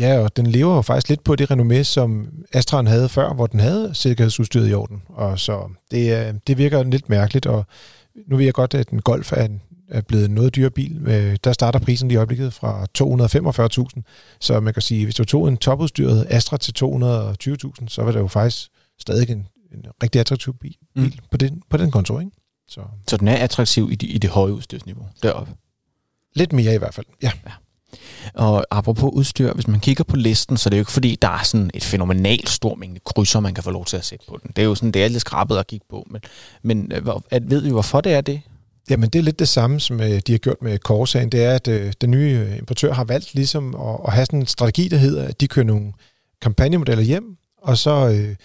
Ja, 0.00 0.18
og 0.18 0.36
den 0.36 0.46
lever 0.46 0.74
jo 0.74 0.82
faktisk 0.82 1.08
lidt 1.08 1.24
på 1.24 1.36
det 1.36 1.50
renommé, 1.50 1.82
som 1.82 2.28
Astraen 2.52 2.86
havde 2.86 3.08
før, 3.08 3.34
hvor 3.34 3.46
den 3.46 3.60
havde 3.60 3.90
sikkerhedsudstyret 3.94 4.70
i 4.70 4.74
orden. 4.74 5.02
Og 5.08 5.38
så 5.38 5.70
det, 5.90 6.40
det 6.46 6.58
virker 6.58 6.82
lidt 6.82 7.08
mærkeligt, 7.08 7.46
og 7.46 7.66
nu 8.26 8.36
ved 8.36 8.44
jeg 8.44 8.54
godt, 8.54 8.74
at 8.74 8.88
en 8.88 9.02
Golf 9.02 9.32
er, 9.32 9.44
en, 9.44 9.62
er 9.88 10.00
blevet 10.00 10.30
noget 10.30 10.56
dyre 10.56 10.70
bil. 10.70 11.02
Øh, 11.06 11.36
der 11.44 11.52
starter 11.52 11.78
prisen 11.78 12.08
lige 12.08 12.14
i 12.14 12.16
øjeblikket 12.16 12.52
fra 12.52 12.86
245.000. 13.98 14.36
Så 14.40 14.60
man 14.60 14.72
kan 14.72 14.82
sige, 14.82 15.04
hvis 15.04 15.14
du 15.14 15.24
tog 15.24 15.48
en 15.48 15.56
topudstyret 15.56 16.26
Astra 16.28 16.56
til 16.56 16.72
220.000, 16.84 17.88
så 17.88 18.02
var 18.02 18.12
det 18.12 18.18
jo 18.18 18.26
faktisk 18.26 18.70
stadig 18.98 19.30
en, 19.30 19.46
en 19.72 19.84
rigtig 20.02 20.20
attraktiv 20.20 20.54
bil, 20.60 20.76
mm. 20.96 21.02
bil 21.02 21.20
på, 21.30 21.36
den, 21.36 21.62
på 21.70 21.76
den 21.76 21.90
konto. 21.90 22.18
Ikke? 22.18 22.32
Så. 22.68 22.80
så 23.08 23.16
den 23.16 23.28
er 23.28 23.36
attraktiv 23.36 23.88
i 23.92 23.94
det, 23.94 24.06
i 24.10 24.18
det 24.18 24.30
høje 24.30 24.52
udstyrsniveau 24.52 25.06
deroppe? 25.22 25.52
Lidt 26.34 26.52
mere 26.52 26.74
i 26.74 26.78
hvert 26.78 26.94
fald, 26.94 27.06
ja. 27.22 27.30
ja. 27.46 27.52
Og 28.34 28.66
apropos 28.70 29.10
udstyr, 29.12 29.52
hvis 29.52 29.68
man 29.68 29.80
kigger 29.80 30.04
på 30.04 30.16
listen, 30.16 30.56
så 30.56 30.68
er 30.68 30.70
det 30.70 30.76
jo 30.76 30.80
ikke 30.80 30.92
fordi, 30.92 31.18
der 31.22 31.28
er 31.28 31.42
sådan 31.42 31.70
et 31.74 31.84
fænomenalt 31.84 32.48
stor 32.48 32.74
mængde 32.74 33.00
krydser, 33.06 33.40
man 33.40 33.54
kan 33.54 33.64
få 33.64 33.70
lov 33.70 33.84
til 33.84 33.96
at 33.96 34.04
sætte 34.04 34.24
på 34.28 34.38
den. 34.42 34.50
Det 34.56 34.62
er 34.62 34.66
jo 34.66 34.74
sådan, 34.74 34.92
det 34.92 35.04
er 35.04 35.08
lidt 35.08 35.20
skrabet 35.20 35.56
at 35.56 35.66
kigge 35.66 35.86
på. 35.90 36.06
Men, 36.10 36.20
men 36.62 36.92
øh, 36.94 37.02
at, 37.30 37.50
ved 37.50 37.60
vi, 37.60 37.70
hvorfor 37.70 38.00
det 38.00 38.12
er 38.12 38.20
det? 38.20 38.40
Jamen, 38.90 39.10
det 39.10 39.18
er 39.18 39.22
lidt 39.22 39.38
det 39.38 39.48
samme, 39.48 39.80
som 39.80 40.00
øh, 40.00 40.20
de 40.26 40.32
har 40.32 40.38
gjort 40.38 40.62
med 40.62 40.78
Corsaen. 40.78 41.28
Det 41.28 41.44
er, 41.44 41.54
at 41.54 41.68
øh, 41.68 41.92
den 42.00 42.10
nye 42.10 42.56
importør 42.58 42.92
har 42.92 43.04
valgt 43.04 43.34
ligesom 43.34 43.74
at, 43.74 44.00
at 44.06 44.12
have 44.12 44.26
sådan 44.26 44.40
en 44.40 44.46
strategi, 44.46 44.88
der 44.88 44.96
hedder, 44.96 45.24
at 45.24 45.40
de 45.40 45.48
kører 45.48 45.66
nogle 45.66 45.92
kampagnemodeller 46.42 47.04
hjem, 47.04 47.36
og 47.62 47.78
så 47.78 48.08
øh, 48.08 48.36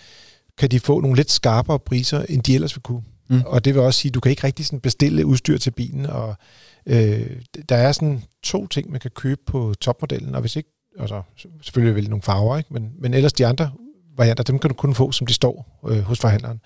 kan 0.58 0.72
de 0.72 0.80
få 0.80 1.02
nogle 1.02 1.16
lidt 1.16 1.32
skarpere 1.32 1.80
priser, 1.80 2.26
end 2.30 2.44
de 2.44 2.56
ellers 2.56 2.76
vil 2.76 2.82
kunne. 2.84 3.04
Mm. 3.28 3.42
Og 3.46 3.66
det 3.66 3.74
vil 3.74 3.82
også 3.82 4.00
sige, 4.00 4.10
at 4.10 4.14
du 4.14 4.20
kan 4.20 4.30
ikke 4.30 4.44
rigtig 4.44 4.66
sådan 4.66 4.80
bestille 4.80 5.26
udstyr 5.26 5.58
til 5.58 5.72
bilen, 5.72 6.06
og 6.06 6.36
øh, 6.86 7.42
der 7.70 7.76
er 7.76 7.92
sådan 7.92 8.24
to 8.44 8.68
ting, 8.68 8.92
man 8.92 9.00
kan 9.00 9.12
købe 9.12 9.42
på 9.46 9.74
topmodellen, 9.82 10.36
og 10.36 10.42
hvis 10.42 10.56
ikke, 10.56 10.70
altså 11.00 11.22
selvfølgelig 11.62 11.96
vil 11.96 12.10
nogle 12.10 12.22
farver, 12.22 12.58
ikke? 12.58 12.74
Men, 12.74 12.92
men 13.00 13.14
ellers 13.14 13.34
de 13.34 13.46
andre 13.46 13.72
varianter, 14.18 14.44
dem 14.44 14.60
kan 14.60 14.70
du 14.70 14.74
kun 14.74 14.96
få, 14.96 15.12
som 15.12 15.28
de 15.28 15.34
står 15.34 15.82
øh, 15.88 16.00
hos 16.00 16.20
forhandleren. 16.20 16.62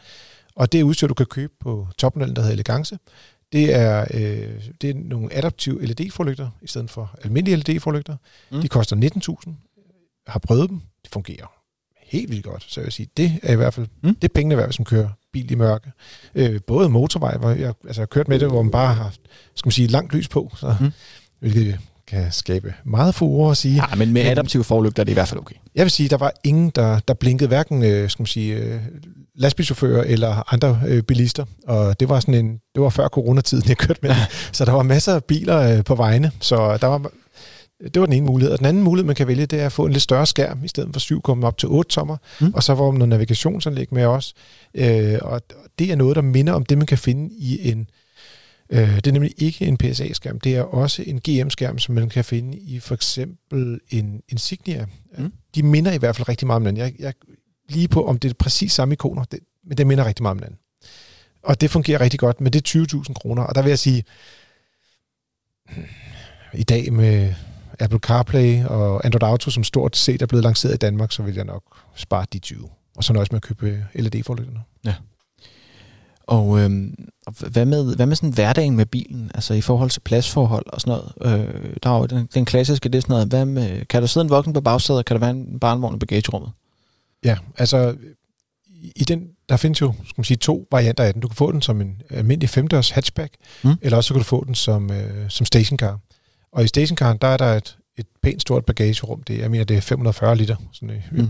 Og 0.56 0.71
det 0.71 0.83
udstyr, 0.83 1.07
du 1.07 1.13
kan 1.13 1.25
købe 1.25 1.54
på 1.60 1.88
topmodellen, 1.98 2.36
der 2.36 2.42
hedder 2.42 2.54
Elegance, 2.54 2.98
det 3.51 3.75
er, 3.75 4.06
øh, 4.13 4.63
det 4.81 4.89
er 4.89 4.94
nogle 4.94 5.33
adaptive 5.33 5.86
LED-forlygter, 5.86 6.50
i 6.62 6.68
stedet 6.68 6.89
for 6.89 7.16
almindelige 7.24 7.56
LED-forlygter. 7.57 8.16
Mm. 8.51 8.62
De 8.62 8.68
koster 8.68 8.95
19.000. 9.45 9.51
Jeg 10.25 10.33
har 10.33 10.39
prøvet 10.39 10.69
dem. 10.69 10.81
De 11.06 11.10
fungerer 11.13 11.60
helt 12.10 12.30
vildt 12.30 12.44
godt. 12.44 12.66
Så 12.68 12.81
jeg 12.81 12.86
vil 12.86 12.94
sige, 12.94 13.10
det 13.18 13.39
er 13.44 13.54
i 13.54 13.56
hvert 13.56 13.74
fald 13.74 13.88
mm. 14.04 14.16
det 14.16 14.24
er 14.24 14.33
pengene 14.33 14.57
værd, 14.57 14.71
som 14.71 14.86
kører 14.86 15.10
bil 15.34 15.52
i 15.52 15.56
mørke. 15.56 15.92
Øh, 16.36 16.62
både 16.68 16.90
motorvej, 16.90 17.38
hvor 17.38 17.50
jeg, 17.50 17.58
altså, 17.58 17.76
jeg 17.88 17.96
har 17.96 18.06
kørt 18.06 18.28
med 18.28 18.40
det, 18.40 18.48
hvor 18.48 18.62
man 18.62 18.72
bare 18.72 18.88
har 18.88 19.04
haft 19.04 19.22
skal 19.56 19.68
man 19.68 19.72
sige, 19.72 19.88
langt 19.88 20.14
lys 20.14 20.28
på, 20.28 20.52
så, 20.58 20.76
mm. 20.80 20.92
hvilket 21.40 21.80
kan 22.08 22.31
skabe 22.31 22.74
meget 22.86 23.16
furore 23.16 23.52
at 23.52 23.58
sige. 23.58 23.76
Ja, 23.76 23.96
men 23.96 24.14
med 24.14 24.22
adaptive 24.22 24.64
forlygter 24.64 25.04
er 25.04 25.06
det 25.06 25.12
i 25.12 25.14
hvert 25.14 25.28
fald 25.28 25.40
okay. 25.40 25.56
Jeg 25.76 25.84
vil 25.84 25.92
sige, 25.92 26.10
der 26.10 26.18
var 26.18 26.34
ingen, 26.44 26.70
der, 26.76 27.00
der 27.00 27.14
blinkede 27.14 27.48
hverken 27.48 27.84
øh, 27.84 28.10
skal 28.10 28.22
man 28.22 28.28
sige, 28.28 28.56
øh, 28.56 28.80
lastbilchauffører 29.36 30.04
eller 30.04 30.54
andre 30.54 30.81
øh, 30.88 31.04
bilister. 31.04 31.46
Og 31.68 32.00
det 32.00 32.10
var 32.10 32.20
sådan 32.20 32.34
en, 32.34 32.60
det 32.76 32.84
var 32.84 32.90
før 32.90 33.08
coronatiden, 33.08 33.70
jeg 33.70 33.78
kørte 33.78 34.00
med. 34.04 34.16
så 34.52 34.66
der 34.66 34.72
var 34.72 34.84
masser 34.84 35.16
af 35.16 35.24
biler 35.24 35.78
øh, 35.78 35.84
på 35.84 35.96
vejene. 35.96 36.31
Så 36.40 36.78
der 36.78 36.88
var, 36.88 37.12
det 37.84 38.00
var 38.00 38.06
den 38.06 38.14
ene 38.16 38.26
mulighed. 38.26 38.54
Og 38.54 38.59
den 38.59 38.66
anden 38.66 38.83
mulighed, 38.83 39.06
man 39.06 39.16
kan 39.16 39.28
vælge, 39.28 39.45
det 39.45 39.59
er 39.59 39.66
at 39.66 39.71
få 39.71 39.86
en 39.86 39.92
lidt 39.92 40.04
større 40.04 40.26
skærm, 40.26 40.64
i 40.64 40.68
stedet 40.68 40.90
for 40.94 41.00
7 41.00 41.21
komme 41.21 41.48
op 41.48 41.57
til 41.57 41.69
8 41.69 41.90
tommer. 41.90 42.18
Mm. 42.42 42.54
Og 42.54 42.64
så 42.64 42.74
var 42.74 42.92
man 42.92 43.00
noget 43.00 43.09
navigationsanlæg 43.09 43.94
med 43.94 44.06
os. 44.06 44.33
Øh, 44.74 45.18
og 45.21 45.42
det 45.80 45.92
er 45.92 45.95
noget, 45.95 46.16
der 46.16 46.21
minder 46.21 46.54
om 46.54 46.66
det, 46.66 46.78
man 46.78 46.88
kan 46.88 46.98
finde 46.98 47.33
i 47.36 47.69
en 47.71 47.90
Øh, 48.71 48.95
det 48.95 49.07
er 49.07 49.12
nemlig 49.12 49.33
ikke 49.38 49.66
en 49.66 49.78
PSA-skærm, 49.78 50.40
det 50.40 50.56
er 50.56 50.62
også 50.62 51.04
en 51.07 51.19
GM-skærm, 51.19 51.80
som 51.80 51.95
man 51.95 52.09
kan 52.09 52.26
finde 52.26 52.57
i 52.57 52.80
for 52.80 52.95
eksempel 52.95 53.80
en 53.90 54.21
Insignia. 54.30 54.86
Mm. 55.18 55.33
De 55.56 55.64
minder 55.64 55.92
i 55.92 55.98
hvert 55.98 56.16
fald 56.16 56.30
rigtig 56.30 56.48
meget 56.48 56.56
om 56.56 56.64
den. 56.64 56.78
Jeg, 56.78 56.94
jeg 57.00 57.14
lige 57.69 57.88
på, 57.88 58.06
om 58.06 58.19
det 58.19 58.30
er 58.30 58.33
præcis 58.33 58.71
samme 58.71 58.94
ikoner, 58.94 59.24
det, 59.24 59.40
men 59.64 59.78
det 59.78 59.88
minder 59.88 60.06
rigtig 60.06 60.24
meget 60.24 60.36
om 60.36 60.40
den. 60.40 60.57
Og 61.44 61.62
det 61.62 61.71
fungerer 61.71 62.02
rigtig 62.02 62.19
godt, 62.19 62.42
men 62.42 62.54
det 62.54 62.76
er 62.76 62.86
20.000 63.07 63.14
kroner. 63.14 63.44
Og 63.44 63.56
der 63.56 63.62
vil 63.62 63.69
jeg 63.69 63.80
sige, 63.80 64.04
i 66.54 66.64
dag 66.64 66.94
med 66.94 67.33
Apple 67.80 68.00
CarPlay 68.00 68.66
og 68.66 69.06
Android 69.06 69.24
Auto, 69.24 69.52
som 69.52 69.64
stort 69.64 69.98
set 69.98 70.21
er 70.21 70.26
blevet 70.26 70.44
lanceret 70.44 70.74
i 70.74 70.78
Danmark, 70.78 71.12
så 71.12 71.24
vil 71.24 71.36
jeg 71.36 71.45
nok 71.45 71.64
spare 71.95 72.26
de 72.33 72.40
20. 72.40 72.69
Og 72.98 73.04
så 73.04 73.14
nøjes 73.14 73.31
med 73.31 73.38
at 73.38 73.44
købe 73.44 73.86
LED-forlygterne. 73.95 74.59
Ja. 74.86 74.94
Og 76.28 76.59
øh, 76.59 76.69
hvad, 77.40 77.66
med, 77.66 77.95
hvad 77.95 78.06
med 78.06 78.16
sådan 78.16 78.33
hverdagen 78.33 78.76
med 78.76 78.86
bilen, 78.86 79.31
altså 79.33 79.54
i 79.54 79.62
forhold 79.62 79.90
til 79.90 80.00
pladsforhold 80.00 80.66
og 80.68 80.81
sådan 80.81 81.02
noget? 81.21 81.40
Øh, 81.40 81.76
der 81.83 81.90
er 81.90 81.98
jo 81.98 82.06
den, 82.06 82.30
den 82.33 82.45
klassiske, 82.45 82.90
det 82.90 82.98
er 82.98 83.02
sådan 83.02 83.14
noget, 83.14 83.28
hvad 83.28 83.45
med, 83.45 83.86
kan 83.86 84.02
der 84.02 84.07
sidde 84.07 84.24
en 84.24 84.30
voksen 84.30 84.54
på 84.54 84.62
bagsædet, 84.62 85.00
og 85.00 85.06
kan 85.06 85.16
der 85.16 85.19
være 85.19 85.31
en 85.31 85.59
barnvogn 85.59 85.95
i 85.95 86.00
bagagerummet? 86.00 86.52
Ja, 87.24 87.38
altså 87.57 87.95
i 88.95 89.04
den, 89.04 89.28
der 89.50 89.57
findes 89.57 89.81
jo 89.81 89.94
skal 90.04 90.14
man 90.18 90.24
sige, 90.24 90.38
to 90.38 90.68
varianter 90.71 91.04
af 91.04 91.14
den. 91.14 91.21
Du 91.21 91.28
kan 91.28 91.36
få 91.36 91.52
den 91.52 91.62
som 91.62 91.81
en 91.81 92.02
almindelig 92.09 92.50
femdørs 92.50 92.90
hatchback, 92.90 93.33
mm. 93.64 93.74
eller 93.81 93.98
også 93.98 94.07
så 94.07 94.14
kan 94.14 94.19
du 94.19 94.26
få 94.26 94.44
den 94.44 94.56
som, 94.56 94.92
øh, 94.92 95.30
som 95.30 95.45
stationcar. 95.45 96.00
Og 96.51 96.63
i 96.63 96.68
stationcaren, 96.68 97.18
der 97.21 97.27
er 97.27 97.37
der 97.37 97.45
et, 97.45 97.77
et 97.97 98.07
pænt 98.23 98.41
stort 98.41 98.65
bagagerum. 98.65 99.23
Det, 99.23 99.39
jeg 99.39 99.51
mener, 99.51 99.63
det 99.63 99.77
er 99.77 99.81
540 99.81 100.35
liter. 100.35 100.56
Sådan, 100.73 100.95
øh, 100.95 101.03
mm. 101.11 101.29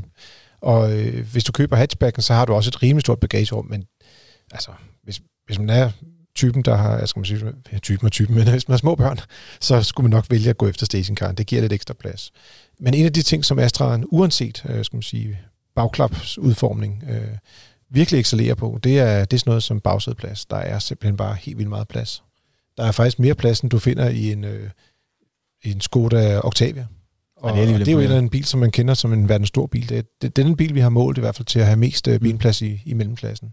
Og 0.62 0.98
øh, 0.98 1.28
hvis 1.32 1.44
du 1.44 1.52
køber 1.52 1.76
hatchbacken, 1.76 2.24
så 2.24 2.34
har 2.34 2.46
du 2.46 2.54
også 2.54 2.70
et 2.70 2.84
rimelig 2.84 3.02
stort 3.02 3.20
bagagerum, 3.20 3.66
men 3.66 3.86
altså, 4.52 4.72
hvis, 5.04 5.22
hvis 5.46 5.60
man 5.60 5.70
er 5.70 5.92
typen, 6.36 6.62
der 6.62 6.76
har, 6.76 6.98
jeg 6.98 7.10
skal 7.10 7.20
man 7.20 7.26
sige, 7.26 7.54
typen 7.82 8.06
og 8.06 8.12
typen, 8.12 8.36
men 8.36 8.50
hvis 8.50 8.68
man 8.68 8.74
har 8.74 8.78
små 8.78 8.96
børn, 8.96 9.20
så 9.62 9.84
skulle 9.84 10.10
man 10.10 10.18
nok 10.18 10.26
vælge 10.30 10.50
at 10.50 10.58
gå 10.58 10.68
efter 10.68 10.86
stationcaren. 10.86 11.36
Det 11.36 11.48
giver 11.48 11.62
lidt 11.62 11.74
ekstra 11.74 11.94
plads. 11.94 12.32
Men 12.80 12.94
en 12.94 13.06
af 13.06 13.14
de 13.14 13.22
ting, 13.22 13.46
som 13.46 13.60
Astraen, 13.60 14.06
uanset 14.08 14.66
øh, 14.70 14.86
skal 14.86 14.98
man 14.98 15.04
sige, 15.04 15.40
bagklapsudformning, 15.76 17.04
øh, 17.10 17.38
virkelig 17.90 18.20
excellerer 18.20 18.56
på, 18.56 18.80
det 18.84 19.00
er, 19.00 19.26
det 19.26 19.34
er 19.34 19.40
sådan 19.40 19.52
noget 19.52 19.64
som 19.64 19.80
bagsædeplads. 19.80 20.46
Der 20.46 20.58
er 20.58 20.80
simpelthen 20.80 21.18
bare 21.18 21.36
helt 21.36 21.58
vildt 21.58 21.70
meget 21.70 21.88
plads. 21.88 22.24
Der 22.78 22.84
er 22.86 22.92
faktisk 22.92 23.20
mere 23.20 23.36
plads, 23.36 23.60
end 23.60 23.70
du 23.70 23.80
finder 23.80 24.10
i 24.10 24.32
en, 24.32 24.44
øh, 24.44 24.70
en 25.64 25.82
Skoda 25.82 26.40
Octavia. 26.44 26.86
Og, 27.38 27.58
det, 27.58 27.64
er, 27.64 27.78
det 27.78 27.88
er 27.88 27.92
jo 27.92 28.00
en, 28.00 28.12
en 28.12 28.30
bil, 28.30 28.46
som 28.46 28.60
man 28.60 28.72
kender 28.72 28.94
som 28.94 29.14
en 29.14 29.30
verdens 29.30 29.48
stor 29.48 29.68
bil. 29.68 29.90
Det 29.90 29.98
er, 29.98 30.02
det, 30.22 30.36
den 30.36 30.56
bil, 30.56 30.76
vi 30.76 30.80
har 30.80 30.90
målt 30.90 31.18
i 31.18 31.22
hvert 31.22 31.36
fald 31.36 31.46
til 31.46 31.60
at 31.60 31.66
have 31.66 31.78
mest 31.78 32.08
øh, 32.08 32.14
mm. 32.14 32.20
benplads 32.20 32.62
i, 32.62 32.82
i 32.86 32.94
mellemklassen. 32.94 33.52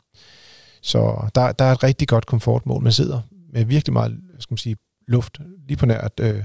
Så 0.82 1.30
der, 1.34 1.52
der 1.52 1.64
er 1.64 1.72
et 1.72 1.82
rigtig 1.82 2.08
godt 2.08 2.26
komfortmål. 2.26 2.82
Man 2.82 2.92
sidder 2.92 3.20
med 3.52 3.64
virkelig 3.64 3.92
meget 3.92 4.18
skal 4.38 4.52
man 4.52 4.58
sige, 4.58 4.76
luft 5.08 5.38
lige 5.68 5.76
på 5.76 5.86
nært. 5.86 6.12
Øh, 6.20 6.42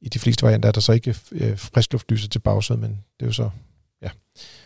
I 0.00 0.08
de 0.08 0.18
fleste 0.18 0.42
varianter 0.42 0.68
er 0.68 0.72
der 0.72 0.80
så 0.80 0.92
ikke 0.92 1.16
øh, 1.32 1.58
frisk 1.58 1.92
luftlyser 1.92 2.28
til 2.28 2.38
bagsædet, 2.38 2.80
men 2.80 2.90
det 2.90 3.22
er 3.22 3.26
jo 3.26 3.32
så... 3.32 3.50
Ja. 4.02 4.08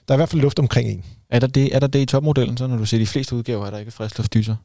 Der 0.09 0.15
er 0.15 0.17
i 0.17 0.19
hvert 0.19 0.29
fald 0.29 0.43
luft 0.43 0.59
omkring 0.59 0.89
en. 0.89 1.05
Er 1.31 1.39
der 1.39 1.47
det, 1.47 1.75
er 1.75 1.79
der 1.79 1.87
det 1.87 1.99
i 1.99 2.07
topmodellen, 2.07 2.57
så 2.57 2.67
når 2.67 2.77
du 2.77 2.87
ser 2.87 2.99
de 2.99 3.07
fleste 3.07 3.37
udgaver, 3.37 3.67
er 3.67 3.71
der 3.71 3.79
ikke 3.79 3.91
frisk 3.91 4.19
luftlyser? 4.19 4.57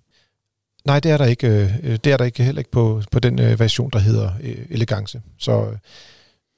Nej, 0.89 0.99
det 0.99 1.11
er 1.11 1.17
der 1.17 1.25
ikke. 1.25 1.47
Øh, 1.83 1.97
det 2.03 2.07
er 2.07 2.17
der 2.17 2.25
ikke 2.25 2.43
heller 2.43 2.59
ikke 2.59 2.71
på, 2.71 3.01
på 3.11 3.19
den 3.19 3.39
øh, 3.39 3.59
version, 3.59 3.89
der 3.93 3.99
hedder 3.99 4.31
øh, 4.43 4.57
Elegance. 4.69 5.21
Så 5.37 5.65
øh, 5.65 5.77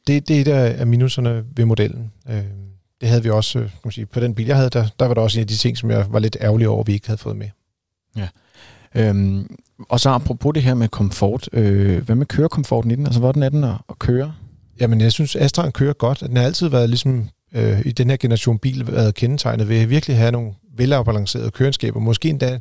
det, 0.07 0.27
det 0.27 0.37
er 0.37 0.41
et 0.41 0.47
af 0.47 0.87
minuserne 0.87 1.43
ved 1.55 1.65
modellen. 1.65 2.11
Øh, 2.29 2.43
det 3.01 3.09
havde 3.09 3.23
vi 3.23 3.29
også, 3.29 3.59
øh, 3.59 3.65
kan 3.65 3.79
man 3.83 3.91
sige, 3.91 4.05
på 4.05 4.19
den 4.19 4.35
bil, 4.35 4.45
jeg 4.45 4.55
havde, 4.55 4.69
der, 4.69 4.87
der 4.99 5.05
var 5.05 5.13
der 5.13 5.21
også 5.21 5.39
en 5.39 5.41
af 5.41 5.47
de 5.47 5.55
ting, 5.55 5.77
som 5.77 5.91
jeg 5.91 6.05
var 6.09 6.19
lidt 6.19 6.37
ærgerlig 6.41 6.67
over, 6.67 6.81
at 6.81 6.87
vi 6.87 6.93
ikke 6.93 7.07
havde 7.07 7.17
fået 7.17 7.35
med. 7.35 7.47
Ja. 8.17 8.27
Øhm, 8.95 9.55
og 9.89 9.99
så 9.99 10.09
apropos 10.09 10.53
det 10.53 10.63
her 10.63 10.73
med 10.73 10.87
komfort, 10.87 11.49
øh, 11.53 12.05
hvad 12.05 12.15
med 12.15 12.25
kørekomforten 12.25 12.91
i 12.91 12.95
den? 12.95 13.05
Altså, 13.05 13.19
hvordan 13.19 13.43
er 13.43 13.49
den 13.49 13.63
at, 13.63 13.75
at 13.89 13.99
køre? 13.99 14.33
Jamen, 14.79 15.01
jeg 15.01 15.11
synes, 15.11 15.35
Astra 15.35 15.69
kører 15.69 15.93
godt. 15.93 16.19
Den 16.19 16.37
har 16.37 16.43
altid 16.43 16.67
været 16.67 16.89
ligesom 16.89 17.29
øh, 17.55 17.81
i 17.85 17.91
den 17.91 18.09
her 18.09 18.17
generation 18.17 18.59
bil 18.59 18.87
været 18.87 19.15
kendetegnet 19.15 19.69
ved 19.69 19.77
at 19.77 19.89
virkelig 19.89 20.17
have 20.17 20.31
nogle 20.31 20.53
velafbalancerede 20.77 21.51
køreskaber. 21.51 21.99
Måske 21.99 22.29
endda 22.29 22.59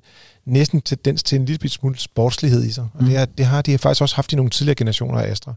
næsten 0.51 0.81
tendens 0.81 1.23
til 1.23 1.39
en 1.39 1.45
lille 1.45 1.69
smule 1.69 1.99
sportslighed 1.99 2.65
i 2.65 2.73
sig. 2.73 2.89
Og 2.95 3.03
mm. 3.03 3.09
det, 3.09 3.17
er, 3.17 3.25
det 3.25 3.47
har 3.47 3.63
de 3.63 3.79
faktisk 3.79 4.03
også 4.03 4.17
haft 4.17 4.33
i 4.33 4.37
nogle 4.37 4.51
tidligere 4.51 4.75
generationer 4.75 5.21
af 5.21 5.31
Astra. 5.31 5.55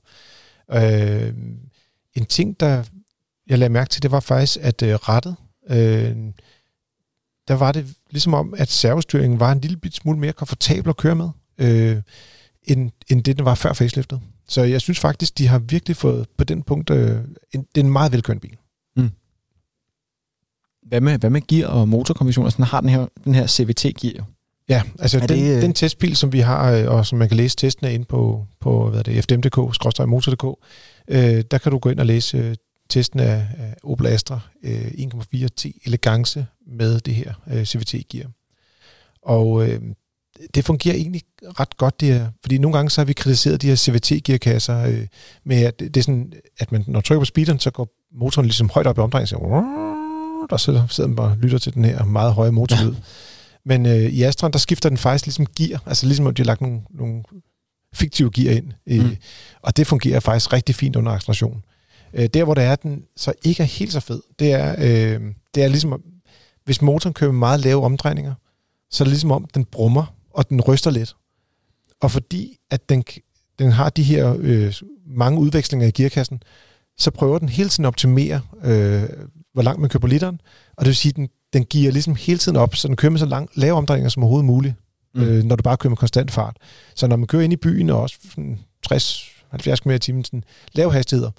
Øh, 0.71 1.33
en 2.15 2.25
ting, 2.25 2.59
der 2.59 2.83
jeg 3.47 3.59
lagde 3.59 3.73
mærke 3.73 3.89
til, 3.89 4.03
det 4.03 4.11
var 4.11 4.19
faktisk, 4.19 4.57
at 4.61 4.81
øh, 4.81 4.93
rettet, 4.95 5.35
øh, 5.69 6.15
der 7.47 7.53
var 7.53 7.71
det 7.71 7.95
ligesom 8.09 8.33
om, 8.33 8.53
at 8.57 8.69
servostyringen 8.69 9.39
var 9.39 9.51
en 9.51 9.59
lille 9.59 9.79
smule 9.91 10.19
mere 10.19 10.33
komfortabel 10.33 10.89
at 10.89 10.97
køre 10.97 11.15
med, 11.15 11.29
øh, 11.57 12.01
end, 12.63 12.91
end 13.07 13.23
det, 13.23 13.37
den 13.37 13.45
var 13.45 13.55
før 13.55 13.73
faceliftet. 13.73 14.21
Så 14.47 14.63
jeg 14.63 14.81
synes 14.81 14.99
faktisk, 14.99 15.37
de 15.37 15.47
har 15.47 15.59
virkelig 15.59 15.95
fået 15.95 16.27
på 16.37 16.43
den 16.43 16.63
punkt, 16.63 16.89
øh, 16.89 17.19
en, 17.51 17.61
det 17.75 17.81
er 17.81 17.85
en 17.85 17.91
meget 17.91 18.11
velkørende 18.11 18.41
bil. 18.41 18.57
Mm. 18.95 19.09
Hvad 20.87 21.01
med, 21.01 21.17
hvad 21.17 21.29
med 21.29 21.41
gear 21.47 21.67
og 21.67 21.87
motorkonventioner? 21.87 22.49
Sådan 22.49 22.65
har 22.65 22.81
den 22.81 22.89
her, 22.89 23.07
den 23.23 23.35
her 23.35 23.47
CVT-gear 23.47 24.25
Ja, 24.73 24.81
altså 24.99 25.19
den, 25.19 25.29
det, 25.29 25.55
øh... 25.55 25.61
den 25.61 25.73
testbil, 25.73 26.15
som 26.15 26.33
vi 26.33 26.39
har, 26.39 26.71
øh, 26.71 26.91
og 26.91 27.05
som 27.05 27.17
man 27.17 27.27
kan 27.27 27.37
læse 27.37 27.55
testene 27.55 27.93
ind 27.93 28.05
på, 28.05 28.45
på 28.59 28.89
hvad 28.89 28.99
er 28.99 29.03
det, 29.03 29.23
fdm.dk, 29.23 29.57
øh, 31.07 31.43
der 31.51 31.57
kan 31.57 31.71
du 31.71 31.77
gå 31.77 31.89
ind 31.89 31.99
og 31.99 32.05
læse 32.05 32.37
øh, 32.37 32.55
testen 32.89 33.19
af, 33.19 33.47
af 33.57 33.75
Opel 33.83 34.07
Astra 34.07 34.39
øh, 34.63 34.85
1.4 34.85 35.47
T 35.57 35.65
Elegance 35.85 36.45
med 36.67 36.99
det 36.99 37.15
her 37.15 37.33
øh, 37.53 37.65
CVT-gear. 37.65 38.27
Og 39.21 39.69
øh, 39.69 39.81
det 40.55 40.65
fungerer 40.65 40.95
egentlig 40.95 41.21
ret 41.59 41.77
godt, 41.77 41.99
det 41.99 42.07
her, 42.07 42.27
fordi 42.41 42.57
nogle 42.57 42.77
gange 42.77 42.89
så 42.89 43.01
har 43.01 43.05
vi 43.05 43.13
kritiseret 43.13 43.61
de 43.61 43.67
her 43.67 43.75
CVT-gearkasser 43.75 44.85
øh, 44.85 45.07
med, 45.43 45.63
at 45.63 45.79
det 45.79 45.97
er 45.97 46.01
sådan, 46.01 46.33
at 46.59 46.71
man, 46.71 46.83
når 46.87 46.93
man 46.93 47.01
trykker 47.01 47.21
på 47.21 47.25
speederen, 47.25 47.59
så 47.59 47.71
går 47.71 47.87
motoren 48.11 48.45
ligesom 48.45 48.69
højt 48.73 48.87
op 48.87 48.97
i 48.97 49.01
omdrejningen, 49.01 49.45
og 50.49 50.59
så 50.59 50.83
sidder 50.89 51.07
man 51.07 51.15
bare 51.15 51.31
og 51.31 51.37
lytter 51.37 51.57
til 51.57 51.73
den 51.73 51.85
her 51.85 52.05
meget 52.05 52.33
høje 52.33 52.51
motorlyd. 52.51 52.95
Men 53.65 53.85
øh, 53.85 53.93
i 53.93 54.23
Astra, 54.23 54.49
der 54.49 54.59
skifter 54.59 54.89
den 54.89 54.97
faktisk 54.97 55.25
ligesom 55.25 55.45
gear, 55.45 55.83
altså 55.85 56.05
ligesom 56.05 56.27
om 56.27 56.33
de 56.33 56.41
har 56.41 56.45
lagt 56.45 56.61
nogle, 56.61 56.81
nogle 56.89 57.23
fiktive 57.93 58.31
gear 58.31 58.55
ind. 58.55 58.71
Øh, 58.87 59.05
mm. 59.05 59.17
Og 59.61 59.77
det 59.77 59.87
fungerer 59.87 60.19
faktisk 60.19 60.53
rigtig 60.53 60.75
fint 60.75 60.95
under 60.95 61.11
acceleration. 61.11 61.63
Øh, 62.13 62.27
der, 62.33 62.43
hvor 62.43 62.53
det 62.53 62.63
er, 62.63 62.75
den 62.75 63.03
så 63.15 63.33
ikke 63.43 63.63
er 63.63 63.67
helt 63.67 63.91
så 63.93 63.99
fed, 63.99 64.21
det 64.39 64.51
er, 64.51 64.75
øh, 64.77 65.21
det 65.55 65.63
er 65.63 65.67
ligesom, 65.67 66.01
hvis 66.65 66.81
motoren 66.81 67.13
kører 67.13 67.31
med 67.31 67.39
meget 67.39 67.59
lave 67.59 67.83
omdrejninger, 67.83 68.33
så 68.91 69.03
er 69.03 69.05
det 69.05 69.11
ligesom 69.11 69.31
om, 69.31 69.45
den 69.53 69.65
brummer, 69.65 70.15
og 70.33 70.49
den 70.49 70.61
ryster 70.61 70.91
lidt. 70.91 71.15
Og 72.01 72.11
fordi, 72.11 72.57
at 72.71 72.89
den, 72.89 73.03
den 73.59 73.71
har 73.71 73.89
de 73.89 74.03
her 74.03 74.35
øh, 74.39 74.73
mange 75.05 75.39
udvekslinger 75.39 75.87
i 75.87 75.91
gearkassen, 75.91 76.43
så 76.97 77.11
prøver 77.11 77.39
den 77.39 77.49
hele 77.49 77.69
tiden 77.69 77.85
at 77.85 77.87
optimere, 77.87 78.41
øh, 78.63 79.03
hvor 79.53 79.61
langt 79.61 79.81
man 79.81 79.89
kører 79.89 80.01
på 80.01 80.07
literen, 80.07 80.41
og 80.77 80.85
det 80.85 80.87
vil 80.87 80.95
sige, 80.95 81.09
at 81.09 81.15
den, 81.15 81.29
den 81.53 81.65
giver 81.65 81.91
ligesom 81.91 82.15
hele 82.15 82.39
tiden 82.39 82.57
op, 82.57 82.75
så 82.75 82.87
den 82.87 82.95
kører 82.95 83.11
med 83.11 83.19
så 83.19 83.25
lang, 83.25 83.49
lave 83.55 83.77
omdrejninger 83.77 84.09
som 84.09 84.23
overhovedet 84.23 84.45
muligt, 84.45 84.75
mm. 85.15 85.21
øh, 85.21 85.43
når 85.43 85.55
du 85.55 85.63
bare 85.63 85.77
kører 85.77 85.89
med 85.91 85.97
konstant 85.97 86.31
fart. 86.31 86.57
Så 86.95 87.07
når 87.07 87.15
man 87.15 87.27
kører 87.27 87.43
ind 87.43 87.53
i 87.53 87.57
byen, 87.57 87.89
og 87.89 88.01
også 88.01 88.15
60-70 88.93 89.75
km 89.75 89.89
i 89.89 89.99
timen, 89.99 90.23
sådan 90.23 90.43
lave 90.73 90.93
hastigheder, 90.93 91.31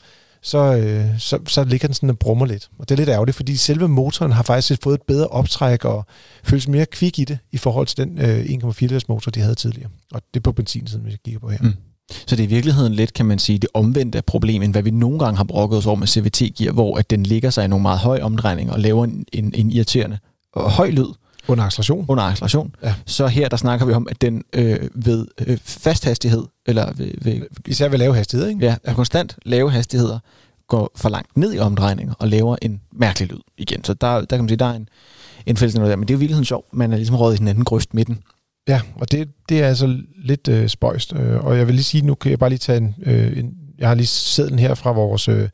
så, 0.43 0.77
øh, 0.77 1.19
så, 1.19 1.39
så 1.47 1.65
ligger 1.65 1.89
den 1.89 1.95
sådan 1.95 2.11
og 2.11 2.19
brummer 2.19 2.47
lidt. 2.47 2.71
Og 2.79 2.89
det 2.89 2.95
er 2.95 2.97
lidt 2.97 3.09
ærgerligt, 3.09 3.37
fordi 3.37 3.57
selve 3.57 3.89
motoren 3.89 4.33
har 4.33 4.43
faktisk 4.43 4.83
fået 4.83 4.95
et 4.95 5.03
bedre 5.03 5.27
optræk 5.27 5.85
og 5.85 6.07
føles 6.45 6.69
mere 6.69 6.87
kvik 6.87 7.19
i 7.19 7.25
det, 7.25 7.39
i 7.53 7.57
forhold 7.57 7.87
til 7.87 7.97
den 7.97 8.19
øh, 8.19 8.45
1,4 8.45 8.77
liters 8.81 9.09
motor, 9.09 9.31
de 9.31 9.41
havde 9.41 9.55
tidligere. 9.55 9.91
Og 10.13 10.23
det 10.35 10.41
er 10.41 10.43
på 10.43 10.53
benzinsiden, 10.53 11.07
vi 11.07 11.17
kigger 11.25 11.41
på 11.41 11.49
her. 11.49 11.59
Mm. 11.63 11.73
Så 12.11 12.37
det 12.37 12.41
er 12.41 12.45
i 12.45 12.47
virkeligheden 12.47 12.95
lidt, 12.95 13.13
kan 13.13 13.27
man 13.27 13.39
sige, 13.39 13.59
det 13.59 13.71
omvendte 13.75 14.19
af 14.19 14.25
problemet, 14.25 14.65
end 14.65 14.75
hvad 14.75 14.83
vi 14.83 14.91
nogle 14.91 15.19
gange 15.19 15.37
har 15.37 15.45
brokket 15.45 15.79
os 15.79 15.87
over 15.87 15.97
med 15.97 16.07
CVT-gear, 16.07 16.73
hvor 16.73 16.99
at 16.99 17.11
den 17.11 17.23
ligger 17.23 17.51
sig 17.51 17.65
i 17.65 17.69
nogle 17.69 17.83
meget 17.83 17.99
høje 17.99 18.23
omdrejninger 18.23 18.73
og 18.73 18.81
laver 18.81 19.05
en, 19.05 19.25
en, 19.33 19.53
en 19.55 19.71
irriterende 19.71 20.19
og 20.53 20.71
høj 20.71 20.91
lyd. 20.91 21.07
Under 21.49 21.65
acceleration. 21.65 22.05
Under 22.09 22.25
acceleration. 22.25 22.75
Ja. 22.83 22.95
Så 23.07 23.27
her, 23.27 23.49
der 23.49 23.57
snakker 23.57 23.87
vi 23.87 23.93
om, 23.93 24.07
at 24.11 24.21
den 24.21 24.45
øh, 24.53 24.89
ved 24.95 25.27
øh, 25.47 25.59
fast 25.63 26.05
hastighed, 26.05 26.45
eller 26.67 26.93
ved, 26.93 27.11
ved, 27.23 27.41
især 27.67 27.89
ved 27.89 27.99
lave 27.99 28.15
hastigheder, 28.15 28.51
ikke? 28.51 28.67
Ja, 28.67 28.77
ja. 28.87 28.95
konstant 28.95 29.37
lave 29.45 29.71
hastigheder, 29.71 30.19
går 30.69 30.91
for 30.97 31.09
langt 31.09 31.37
ned 31.37 31.55
i 31.55 31.59
omdrejninger 31.59 32.15
og 32.19 32.29
laver 32.29 32.57
en 32.63 32.81
mærkelig 32.93 33.29
lyd 33.29 33.41
igen. 33.59 33.85
Så 33.85 33.95
der, 33.95 34.21
der 34.21 34.27
kan 34.27 34.39
man 34.39 34.49
sige, 34.49 34.59
der 34.59 34.67
er 34.67 34.75
en, 34.75 34.89
en 35.47 35.57
fælles 35.57 35.75
noget 35.75 35.91
der. 35.91 35.97
Men 35.97 36.09
det 36.09 36.15
er 36.15 36.17
jo 36.17 36.19
virkelig 36.19 36.47
sjovt. 36.47 36.75
Man 36.75 36.93
er 36.93 36.97
ligesom 36.97 37.17
rådet 37.17 37.37
i 37.37 37.39
den 37.39 37.49
anden 37.49 37.65
grøft 37.65 37.95
midten. 37.95 38.19
Ja, 38.69 38.81
og 38.95 39.13
det, 39.13 39.29
det 39.49 39.61
er 39.61 39.69
altså 39.69 39.99
lidt 40.17 40.49
øh, 40.49 40.69
spøjst. 40.69 41.13
Øh, 41.17 41.45
og 41.45 41.59
jeg 41.59 41.67
vil 41.67 41.75
lige 41.75 41.85
sige, 41.85 42.07
nu 42.07 42.15
kan 42.15 42.31
jeg 42.31 42.39
bare 42.39 42.51
lige 42.51 42.59
tage 42.59 42.79
en, 42.79 42.95
øh, 43.03 43.39
en 43.39 43.55
jeg 43.79 43.89
har 43.89 43.95
lige 43.95 44.07
sædlen 44.07 44.59
her 44.59 44.75
fra 44.75 44.93
vores, 44.93 45.29
øh, 45.29 45.49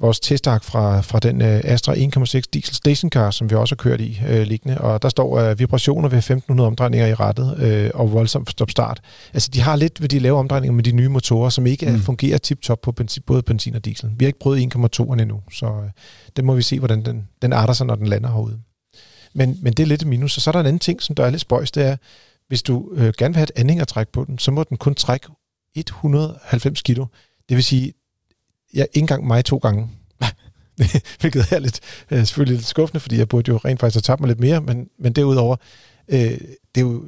vores 0.00 0.20
testark 0.20 0.64
fra, 0.64 1.00
fra 1.00 1.18
den 1.18 1.42
øh, 1.42 1.60
Astra 1.64 1.94
1,6 1.94 2.40
diesel 2.52 2.74
stationcar, 2.74 3.30
som 3.30 3.50
vi 3.50 3.54
også 3.54 3.74
har 3.74 3.76
kørt 3.76 4.00
i 4.00 4.20
øh, 4.28 4.42
liggende. 4.42 4.78
Og 4.78 5.02
der 5.02 5.08
står 5.08 5.38
øh, 5.38 5.58
vibrationer 5.58 6.08
ved 6.08 6.18
1500 6.18 6.66
omdrejninger 6.66 7.06
i 7.06 7.14
rettet 7.14 7.58
øh, 7.58 7.90
og 7.94 8.12
voldsomt 8.12 8.50
stop-start. 8.50 9.00
Altså, 9.34 9.50
de 9.54 9.60
har 9.60 9.76
lidt 9.76 10.00
ved 10.00 10.08
de 10.08 10.18
lave 10.18 10.38
omdrejninger 10.38 10.74
med 10.74 10.84
de 10.84 10.92
nye 10.92 11.08
motorer, 11.08 11.48
som 11.48 11.66
ikke 11.66 11.86
mm. 11.86 12.00
fungerer 12.00 12.38
tip-top 12.38 12.80
på 12.82 12.92
benzin, 12.92 13.22
både 13.26 13.42
benzin 13.42 13.74
og 13.74 13.84
diesel. 13.84 14.10
Vi 14.16 14.24
har 14.24 14.26
ikke 14.26 14.38
prøvet 14.38 14.74
1,2'eren 14.76 15.20
endnu, 15.20 15.40
så 15.52 15.66
øh, 15.66 15.90
det 16.36 16.44
må 16.44 16.54
vi 16.54 16.62
se, 16.62 16.78
hvordan 16.78 17.04
den, 17.04 17.28
den 17.42 17.52
arter 17.52 17.74
sig, 17.74 17.86
når 17.86 17.94
den 17.94 18.06
lander 18.06 18.28
herude. 18.28 18.58
Men, 19.34 19.58
men 19.62 19.72
det 19.72 19.82
er 19.82 19.86
lidt 19.86 20.02
et 20.02 20.08
minus. 20.08 20.36
Og 20.36 20.42
så 20.42 20.50
er 20.50 20.52
der 20.52 20.60
en 20.60 20.66
anden 20.66 20.80
ting, 20.80 21.02
som 21.02 21.14
der 21.14 21.24
er 21.24 21.30
lidt 21.30 21.40
spøjs, 21.40 21.70
det 21.70 21.86
er, 21.86 21.96
hvis 22.48 22.62
du 22.62 22.92
øh, 22.94 23.12
gerne 23.18 23.32
vil 23.32 23.36
have 23.36 23.44
et 23.44 23.52
anhængertræk 23.56 24.08
på 24.08 24.24
den, 24.24 24.38
så 24.38 24.50
må 24.50 24.64
den 24.64 24.76
kun 24.76 24.94
trække 24.94 25.28
190 25.74 26.82
kilo. 26.82 27.06
Det 27.48 27.56
vil 27.56 27.64
sige, 27.64 27.92
ja, 28.74 28.80
ikke 28.82 28.98
engang 28.98 29.26
mig 29.26 29.44
to 29.44 29.56
gange. 29.56 29.90
Hvilket 31.20 31.52
er 31.52 31.58
lidt, 31.58 31.80
øh, 32.10 32.18
selvfølgelig 32.18 32.56
lidt 32.56 32.66
skuffende, 32.66 33.00
fordi 33.00 33.18
jeg 33.18 33.28
burde 33.28 33.50
jo 33.50 33.56
rent 33.56 33.80
faktisk 33.80 33.96
have 33.96 34.02
tabt 34.02 34.20
mig 34.20 34.28
lidt 34.28 34.40
mere, 34.40 34.60
men, 34.60 34.88
men 34.98 35.12
derudover, 35.12 35.56
øh, 36.08 36.18
det 36.74 36.76
er 36.76 36.80
jo 36.80 37.04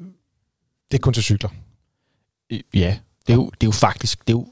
det 0.91 0.99
er 0.99 1.03
kun 1.03 1.13
til 1.13 1.23
cykler. 1.23 1.49
Ja, 2.75 2.99
det 3.27 3.33
er 3.33 3.35
jo, 3.35 3.45
det 3.45 3.63
er 3.63 3.67
jo 3.67 3.73
faktisk 3.73 4.27
det 4.27 4.33
er 4.33 4.39
jo 4.39 4.47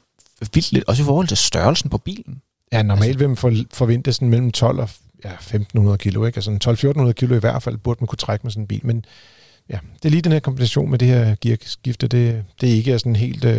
vildt 0.53 0.71
lidt, 0.71 0.83
også 0.87 1.03
i 1.03 1.05
forhold 1.05 1.27
til 1.27 1.37
størrelsen 1.37 1.89
på 1.89 1.97
bilen. 1.97 2.41
Ja, 2.71 2.83
normalt 2.83 3.09
altså, 3.09 3.17
vil 3.17 3.27
man 3.27 3.37
for, 3.37 3.53
forvente 3.73 4.13
sådan 4.13 4.29
mellem 4.29 4.51
12 4.51 4.79
og 4.79 4.89
ja, 5.23 5.33
1500 5.33 5.97
kilo, 5.97 6.25
ikke? 6.25 6.37
Altså 6.37 6.91
12-1400 7.07 7.11
kilo 7.11 7.35
i 7.35 7.39
hvert 7.39 7.63
fald 7.63 7.77
burde 7.77 7.97
man 8.01 8.07
kunne 8.07 8.17
trække 8.17 8.43
med 8.43 8.51
sådan 8.51 8.63
en 8.63 8.67
bil, 8.67 8.85
men 8.85 9.05
ja, 9.69 9.79
det 9.95 10.05
er 10.05 10.09
lige 10.09 10.21
den 10.21 10.31
her 10.31 10.39
kombination 10.39 10.89
med 10.89 10.99
det 10.99 11.07
her 11.07 11.35
gearskifte, 11.41 12.07
det, 12.07 12.45
det 12.61 12.69
er 12.69 12.73
ikke 12.73 12.99
sådan 12.99 13.15
helt 13.15 13.45
uh, 13.45 13.51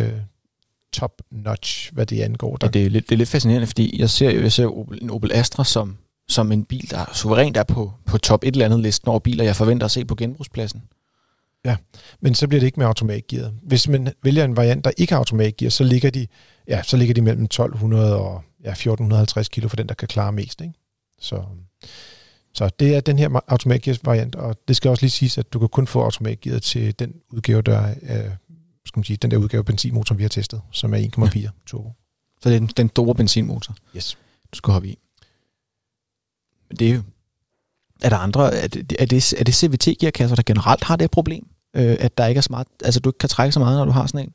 top-notch, 0.93 1.93
hvad 1.93 2.05
det 2.05 2.21
angår. 2.21 2.55
Der. 2.55 2.67
Ja, 2.67 2.71
det, 2.71 2.85
er 2.85 2.89
lidt, 2.89 3.09
det 3.09 3.15
er 3.15 3.17
lidt 3.17 3.29
fascinerende, 3.29 3.67
fordi 3.67 3.99
jeg 3.99 4.09
ser, 4.09 4.29
jeg 4.29 4.51
ser 4.51 4.77
Opel, 4.77 4.99
en 5.01 5.09
Opel 5.09 5.31
Astra 5.33 5.63
som, 5.63 5.97
som 6.27 6.51
en 6.51 6.65
bil, 6.65 6.91
der 6.91 7.05
suverænt 7.13 7.57
er 7.57 7.63
på, 7.63 7.93
på 8.05 8.17
top 8.17 8.43
et 8.43 8.51
eller 8.51 8.65
andet 8.65 8.79
listen 8.79 9.09
over 9.09 9.19
biler, 9.19 9.43
jeg 9.43 9.55
forventer 9.55 9.85
at 9.85 9.91
se 9.91 10.05
på 10.05 10.15
genbrugspladsen. 10.15 10.83
Ja, 11.65 11.75
men 12.21 12.35
så 12.35 12.47
bliver 12.47 12.59
det 12.59 12.65
ikke 12.65 12.79
med 12.79 12.87
automatgear. 12.87 13.51
Hvis 13.63 13.87
man 13.87 14.13
vælger 14.23 14.45
en 14.45 14.57
variant, 14.57 14.85
der 14.85 14.91
ikke 14.97 15.13
har 15.13 15.17
automatgear, 15.17 15.69
så 15.69 15.83
ligger 15.83 16.09
de, 16.09 16.27
ja, 16.67 16.83
så 16.83 16.97
ligger 16.97 17.13
de 17.13 17.21
mellem 17.21 17.43
1200 17.43 18.15
og 18.15 18.43
ja, 18.63 18.71
1450 18.71 19.49
kilo 19.49 19.67
for 19.67 19.75
den, 19.75 19.87
der 19.87 19.93
kan 19.93 20.07
klare 20.07 20.31
mest. 20.31 20.61
Ikke? 20.61 20.73
Så, 21.19 21.43
så 22.53 22.69
det 22.79 22.95
er 22.95 23.01
den 23.01 23.19
her 23.19 23.39
automatgear-variant, 23.47 24.35
og 24.35 24.55
det 24.67 24.75
skal 24.75 24.89
også 24.89 25.03
lige 25.03 25.11
siges, 25.11 25.37
at 25.37 25.53
du 25.53 25.59
kan 25.59 25.69
kun 25.69 25.87
få 25.87 26.01
automatgear 26.01 26.59
til 26.59 26.99
den 26.99 27.13
udgave, 27.29 27.61
der 27.61 27.95
er, 28.01 28.31
skal 28.85 28.99
man 28.99 29.03
sige, 29.03 29.17
den 29.17 29.31
der 29.31 29.37
udgave 29.37 29.59
af 29.59 29.65
benzinmotor, 29.65 30.15
vi 30.15 30.23
har 30.23 30.29
testet, 30.29 30.61
som 30.71 30.93
er 30.93 30.97
1,4 30.97 31.39
ja. 31.39 31.49
turbo. 31.65 31.93
Så 32.41 32.49
det 32.49 32.55
er 32.55 32.59
den, 32.59 32.67
den 32.67 32.89
store 32.89 33.15
benzinmotor, 33.15 33.75
yes. 33.95 34.17
du 34.53 34.57
skal 34.57 34.71
hoppe 34.73 34.87
i. 34.87 34.97
Men 36.69 36.77
det 36.77 36.89
er 36.89 36.95
jo, 36.95 37.01
er 38.03 38.09
der 38.09 38.17
andre, 38.17 38.53
er 38.53 38.67
det, 38.67 38.95
er 38.99 39.05
det, 39.05 39.33
er 39.33 39.43
det 39.43 39.55
CVT-gearkasser, 39.55 40.35
der 40.35 40.43
generelt 40.45 40.83
har 40.83 40.95
det 40.95 41.11
problem? 41.11 41.47
Øh, 41.75 41.97
at 41.99 42.17
der 42.17 42.25
ikke 42.25 42.37
er 42.37 42.41
smart, 42.41 42.67
altså 42.83 42.99
du 42.99 43.09
ikke 43.09 43.17
kan 43.17 43.29
trække 43.29 43.51
så 43.51 43.59
meget, 43.59 43.77
når 43.77 43.85
du 43.85 43.91
har 43.91 44.07
sådan 44.07 44.19
en? 44.19 44.33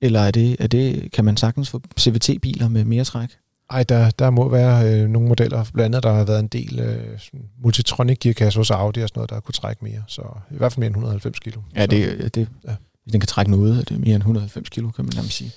Eller 0.00 0.20
er 0.20 0.30
det, 0.30 0.56
er 0.58 0.66
det 0.66 1.12
kan 1.12 1.24
man 1.24 1.36
sagtens 1.36 1.70
få 1.70 1.80
CVT-biler 1.98 2.68
med 2.68 2.84
mere 2.84 3.04
træk? 3.04 3.38
Ej, 3.70 3.82
der, 3.82 4.10
der 4.10 4.30
må 4.30 4.48
være 4.48 4.94
øh, 4.94 5.08
nogle 5.08 5.28
modeller, 5.28 5.64
blandt 5.74 5.94
andet 5.94 6.02
der 6.02 6.12
har 6.12 6.24
været 6.24 6.40
en 6.40 6.48
del 6.48 6.80
øh, 6.80 7.18
Multitronic 7.62 8.18
gearkasse 8.18 8.58
hos 8.58 8.70
Audi 8.70 9.00
og 9.00 9.08
sådan 9.08 9.18
noget, 9.18 9.30
der 9.30 9.40
kunne 9.40 9.52
trække 9.52 9.84
mere. 9.84 10.02
Så 10.06 10.22
i 10.50 10.56
hvert 10.56 10.72
fald 10.72 10.80
mere 10.80 10.86
end 10.86 10.96
190 10.96 11.38
kilo. 11.38 11.60
Ja, 11.76 11.86
det, 11.86 12.34
det, 12.34 12.48
ja. 12.68 12.74
den 13.12 13.20
kan 13.20 13.26
trække 13.26 13.50
noget, 13.50 13.88
det 13.88 13.94
er 13.94 13.98
mere 13.98 14.14
end 14.14 14.22
190 14.22 14.68
kilo, 14.68 14.90
kan 14.90 15.04
man 15.04 15.12
nærmest 15.14 15.36
sige. 15.36 15.52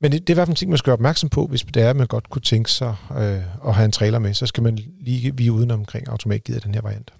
Men 0.00 0.12
det, 0.12 0.20
det 0.20 0.30
er 0.30 0.34
i 0.34 0.36
hvert 0.36 0.48
fald 0.48 0.52
en 0.52 0.56
ting, 0.56 0.70
man 0.70 0.78
skal 0.78 0.90
være 0.90 0.96
opmærksom 0.96 1.28
på, 1.28 1.46
hvis 1.46 1.62
det 1.62 1.82
er, 1.82 1.90
at 1.90 1.96
man 1.96 2.06
godt 2.06 2.30
kunne 2.30 2.42
tænke 2.42 2.70
sig 2.70 2.94
øh, 3.10 3.40
at 3.66 3.74
have 3.74 3.84
en 3.84 3.92
trailer 3.92 4.18
med, 4.18 4.34
så 4.34 4.46
skal 4.46 4.62
man 4.62 4.78
lige 5.00 5.36
vige 5.36 5.52
uden 5.52 5.70
omkring 5.70 6.08
automatgearet 6.08 6.64
den 6.64 6.74
her 6.74 6.82
variant. 6.82 7.12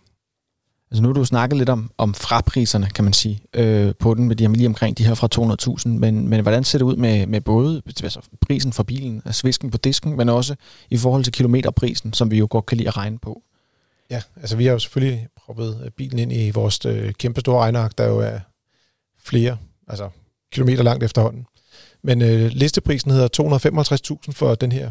Altså 0.93 1.03
nu 1.03 1.09
har 1.09 1.13
du 1.13 1.25
snakket 1.25 1.59
lidt 1.59 1.69
om, 1.69 1.91
om 1.99 2.15
frapriserne, 2.15 2.89
kan 2.95 3.05
man 3.05 3.13
sige, 3.13 3.41
øh, 3.55 3.95
på 3.99 4.15
den, 4.15 4.29
med 4.29 4.37
de 4.37 4.47
her 4.47 4.55
lige 4.55 4.67
omkring 4.67 4.99
de 4.99 5.07
her 5.07 5.15
fra 5.15 5.29
200.000, 5.85 5.89
men, 5.89 6.29
men 6.29 6.41
hvordan 6.41 6.65
ser 6.65 6.79
det 6.79 6.85
ud 6.85 6.97
med, 6.97 7.27
med 7.27 7.41
både 7.41 7.83
altså 7.87 8.21
prisen 8.41 8.73
for 8.73 8.83
bilen, 8.83 9.23
altså 9.25 9.41
svisken 9.41 9.71
på 9.71 9.79
disken, 9.79 10.17
men 10.17 10.29
også 10.29 10.55
i 10.91 10.97
forhold 10.97 11.25
til 11.25 11.33
kilometerprisen, 11.33 12.13
som 12.13 12.31
vi 12.31 12.39
jo 12.39 12.47
godt 12.51 12.67
kan 12.67 12.77
lide 12.79 12.89
at 12.89 12.97
regne 12.97 13.19
på? 13.19 13.43
Ja, 14.11 14.23
altså 14.37 14.57
vi 14.57 14.65
har 14.67 14.73
jo 14.73 14.79
selvfølgelig 14.79 15.29
proppet 15.37 15.93
bilen 15.97 16.19
ind 16.19 16.33
i 16.33 16.51
vores 16.51 16.87
øh, 16.87 17.13
kæmpe 17.13 17.41
store 17.41 17.61
regneark, 17.61 17.99
der 17.99 18.09
jo 18.09 18.19
er 18.19 18.39
flere, 19.25 19.57
altså 19.89 20.09
kilometer 20.53 20.83
langt 20.83 21.05
efterhånden. 21.05 21.47
Men 22.03 22.23
øh, 22.23 22.51
listeprisen 22.53 23.11
hedder 23.11 23.29
255.000 24.27 24.33
for 24.33 24.55
den 24.55 24.73
her 24.73 24.91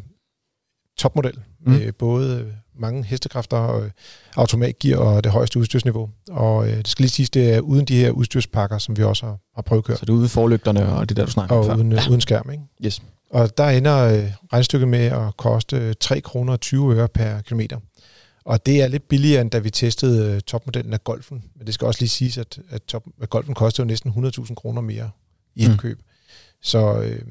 topmodel, 0.98 1.40
mm. 1.60 1.72
med 1.72 1.92
både 1.92 2.56
mange 2.82 3.04
hestekræfter, 3.04 3.58
og 3.58 3.90
automatgear 4.36 4.98
og 4.98 5.24
det 5.24 5.32
højeste 5.32 5.60
udstyrsniveau. 5.60 6.10
Og 6.30 6.70
øh, 6.70 6.78
det 6.78 6.88
skal 6.88 7.04
lige 7.04 7.12
siges, 7.12 7.30
det 7.30 7.54
er 7.54 7.60
uden 7.60 7.86
de 7.86 7.96
her 7.96 8.12
udstyrspakker, 8.12 8.78
som 8.78 8.98
vi 8.98 9.04
også 9.04 9.26
har, 9.26 9.38
har 9.56 9.82
køre. 9.82 9.98
Så 9.98 10.06
det 10.06 10.10
er 10.10 10.14
uden 10.14 10.30
forlygterne 10.30 10.94
og 10.94 11.10
det 11.10 11.18
der, 11.18 11.26
du 11.26 11.32
snakker 11.32 11.56
og 11.56 11.62
om 11.62 11.68
før? 11.68 11.76
uden, 11.76 11.92
ja. 11.92 12.10
uden 12.10 12.22
skærm, 12.22 12.52
ikke? 12.52 12.64
Yes. 12.86 13.02
Og 13.30 13.58
der 13.58 13.70
ender 13.70 13.98
øh, 13.98 14.32
regnstykket 14.54 14.88
med 14.88 15.06
at 15.06 15.38
koste 15.38 15.94
3 15.94 16.22
kroner 16.22 16.58
20 16.58 16.96
øre 16.96 17.08
per 17.08 17.42
kilometer. 17.42 17.78
Og 18.46 18.66
det 18.66 18.82
er 18.82 18.88
lidt 18.88 19.08
billigere, 19.08 19.42
end 19.42 19.52
da 19.52 19.60
vi 19.60 19.70
testede 19.70 20.36
øh, 20.36 20.42
topmodellen 20.42 20.94
af 20.94 21.04
Golfen. 21.04 21.44
Men 21.56 21.66
det 21.68 21.74
skal 21.74 21.88
også 21.88 22.02
lige 22.02 22.10
siges, 22.10 22.38
at, 22.38 22.60
at, 22.70 22.84
top, 22.84 23.04
at 23.22 23.30
Golfen 23.30 23.54
koster 23.54 23.84
jo 23.84 23.88
næsten 23.88 24.12
100.000 24.12 24.54
kroner 24.54 24.82
mere 24.82 25.10
i 25.56 25.66
indkøb. 25.66 25.98
Mm. 25.98 26.04
Så 26.62 27.02
øh, 27.02 27.22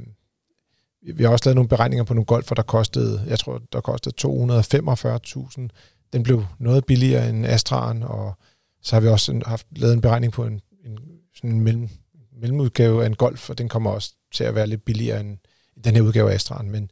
vi 1.03 1.23
har 1.23 1.31
også 1.31 1.45
lavet 1.45 1.55
nogle 1.55 1.69
beregninger 1.69 2.05
på 2.05 2.15
nogle 2.15 2.27
golfer, 2.27 2.55
der 2.55 2.63
kostede, 2.63 3.25
jeg 3.27 3.39
tror, 3.39 3.63
der 3.73 3.81
kostede 3.81 4.15
245.000. 4.27 5.69
Den 6.13 6.23
blev 6.23 6.45
noget 6.59 6.85
billigere 6.85 7.29
end 7.29 7.47
Astra'en, 7.47 8.07
og 8.07 8.35
så 8.83 8.97
har 8.97 9.01
vi 9.01 9.09
også 9.09 9.41
haft 9.47 9.67
lavet 9.77 9.95
en 9.95 10.01
beregning 10.01 10.33
på 10.33 10.45
en, 10.45 10.61
en, 10.85 10.99
sådan 11.35 11.51
en 11.51 11.61
mellem, 11.61 11.89
mellemudgave 12.41 13.03
af 13.03 13.07
en 13.07 13.15
Golf, 13.15 13.51
og 13.51 13.59
den 13.59 13.69
kommer 13.69 13.91
også 13.91 14.15
til 14.35 14.45
at 14.45 14.55
være 14.55 14.67
lidt 14.67 14.85
billigere 14.85 15.21
end 15.21 15.39
den 15.85 15.95
her 15.95 16.03
udgave 16.03 16.33
af 16.33 16.37
Astra'en. 16.37 16.63
Men 16.63 16.91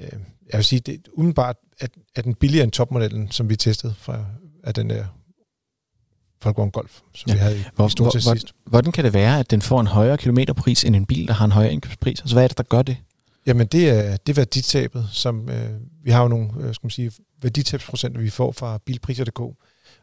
øh, 0.00 0.12
jeg 0.50 0.58
vil 0.58 0.64
sige, 0.64 0.80
det 0.80 1.08
umiddelbart 1.12 1.56
at, 1.80 1.90
at 2.14 2.24
den 2.24 2.34
billigere 2.34 2.64
end 2.64 2.72
topmodellen, 2.72 3.30
som 3.30 3.48
vi 3.48 3.56
testede 3.56 3.94
fra, 3.98 4.24
af 4.64 4.74
den 4.74 4.90
der 4.90 5.04
Volkswagen 6.44 6.70
Golf, 6.70 7.00
som 7.14 7.28
ja. 7.28 7.34
vi 7.34 7.38
havde 7.38 7.58
i 7.58 7.62
hvor, 7.74 7.88
stort 7.88 8.22
hvor, 8.22 8.34
sidst. 8.34 8.52
Hvordan 8.66 8.92
kan 8.92 9.04
det 9.04 9.14
være, 9.14 9.38
at 9.38 9.50
den 9.50 9.62
får 9.62 9.80
en 9.80 9.86
højere 9.86 10.18
kilometerpris 10.18 10.84
end 10.84 10.96
en 10.96 11.06
bil, 11.06 11.28
der 11.28 11.34
har 11.34 11.44
en 11.44 11.52
højere 11.52 11.72
indkøbspris? 11.72 12.20
Altså 12.20 12.34
hvad 12.34 12.44
er 12.44 12.48
det, 12.48 12.58
der 12.58 12.64
gør 12.64 12.82
det? 12.82 12.96
Jamen 13.46 13.66
det 13.66 13.88
er, 13.90 14.16
det 14.16 14.32
er 14.32 14.36
værditabet, 14.36 15.08
som 15.12 15.48
øh, 15.50 15.70
vi 16.04 16.10
har 16.10 16.22
jo 16.22 16.28
nogle 16.28 16.48
øh, 16.60 16.74
skal 16.74 16.86
man 16.86 16.90
sige, 16.90 17.12
værditabsprocenter, 17.42 18.20
vi 18.20 18.30
får 18.30 18.52
fra 18.52 18.78
bilpriser.dk, 18.86 19.40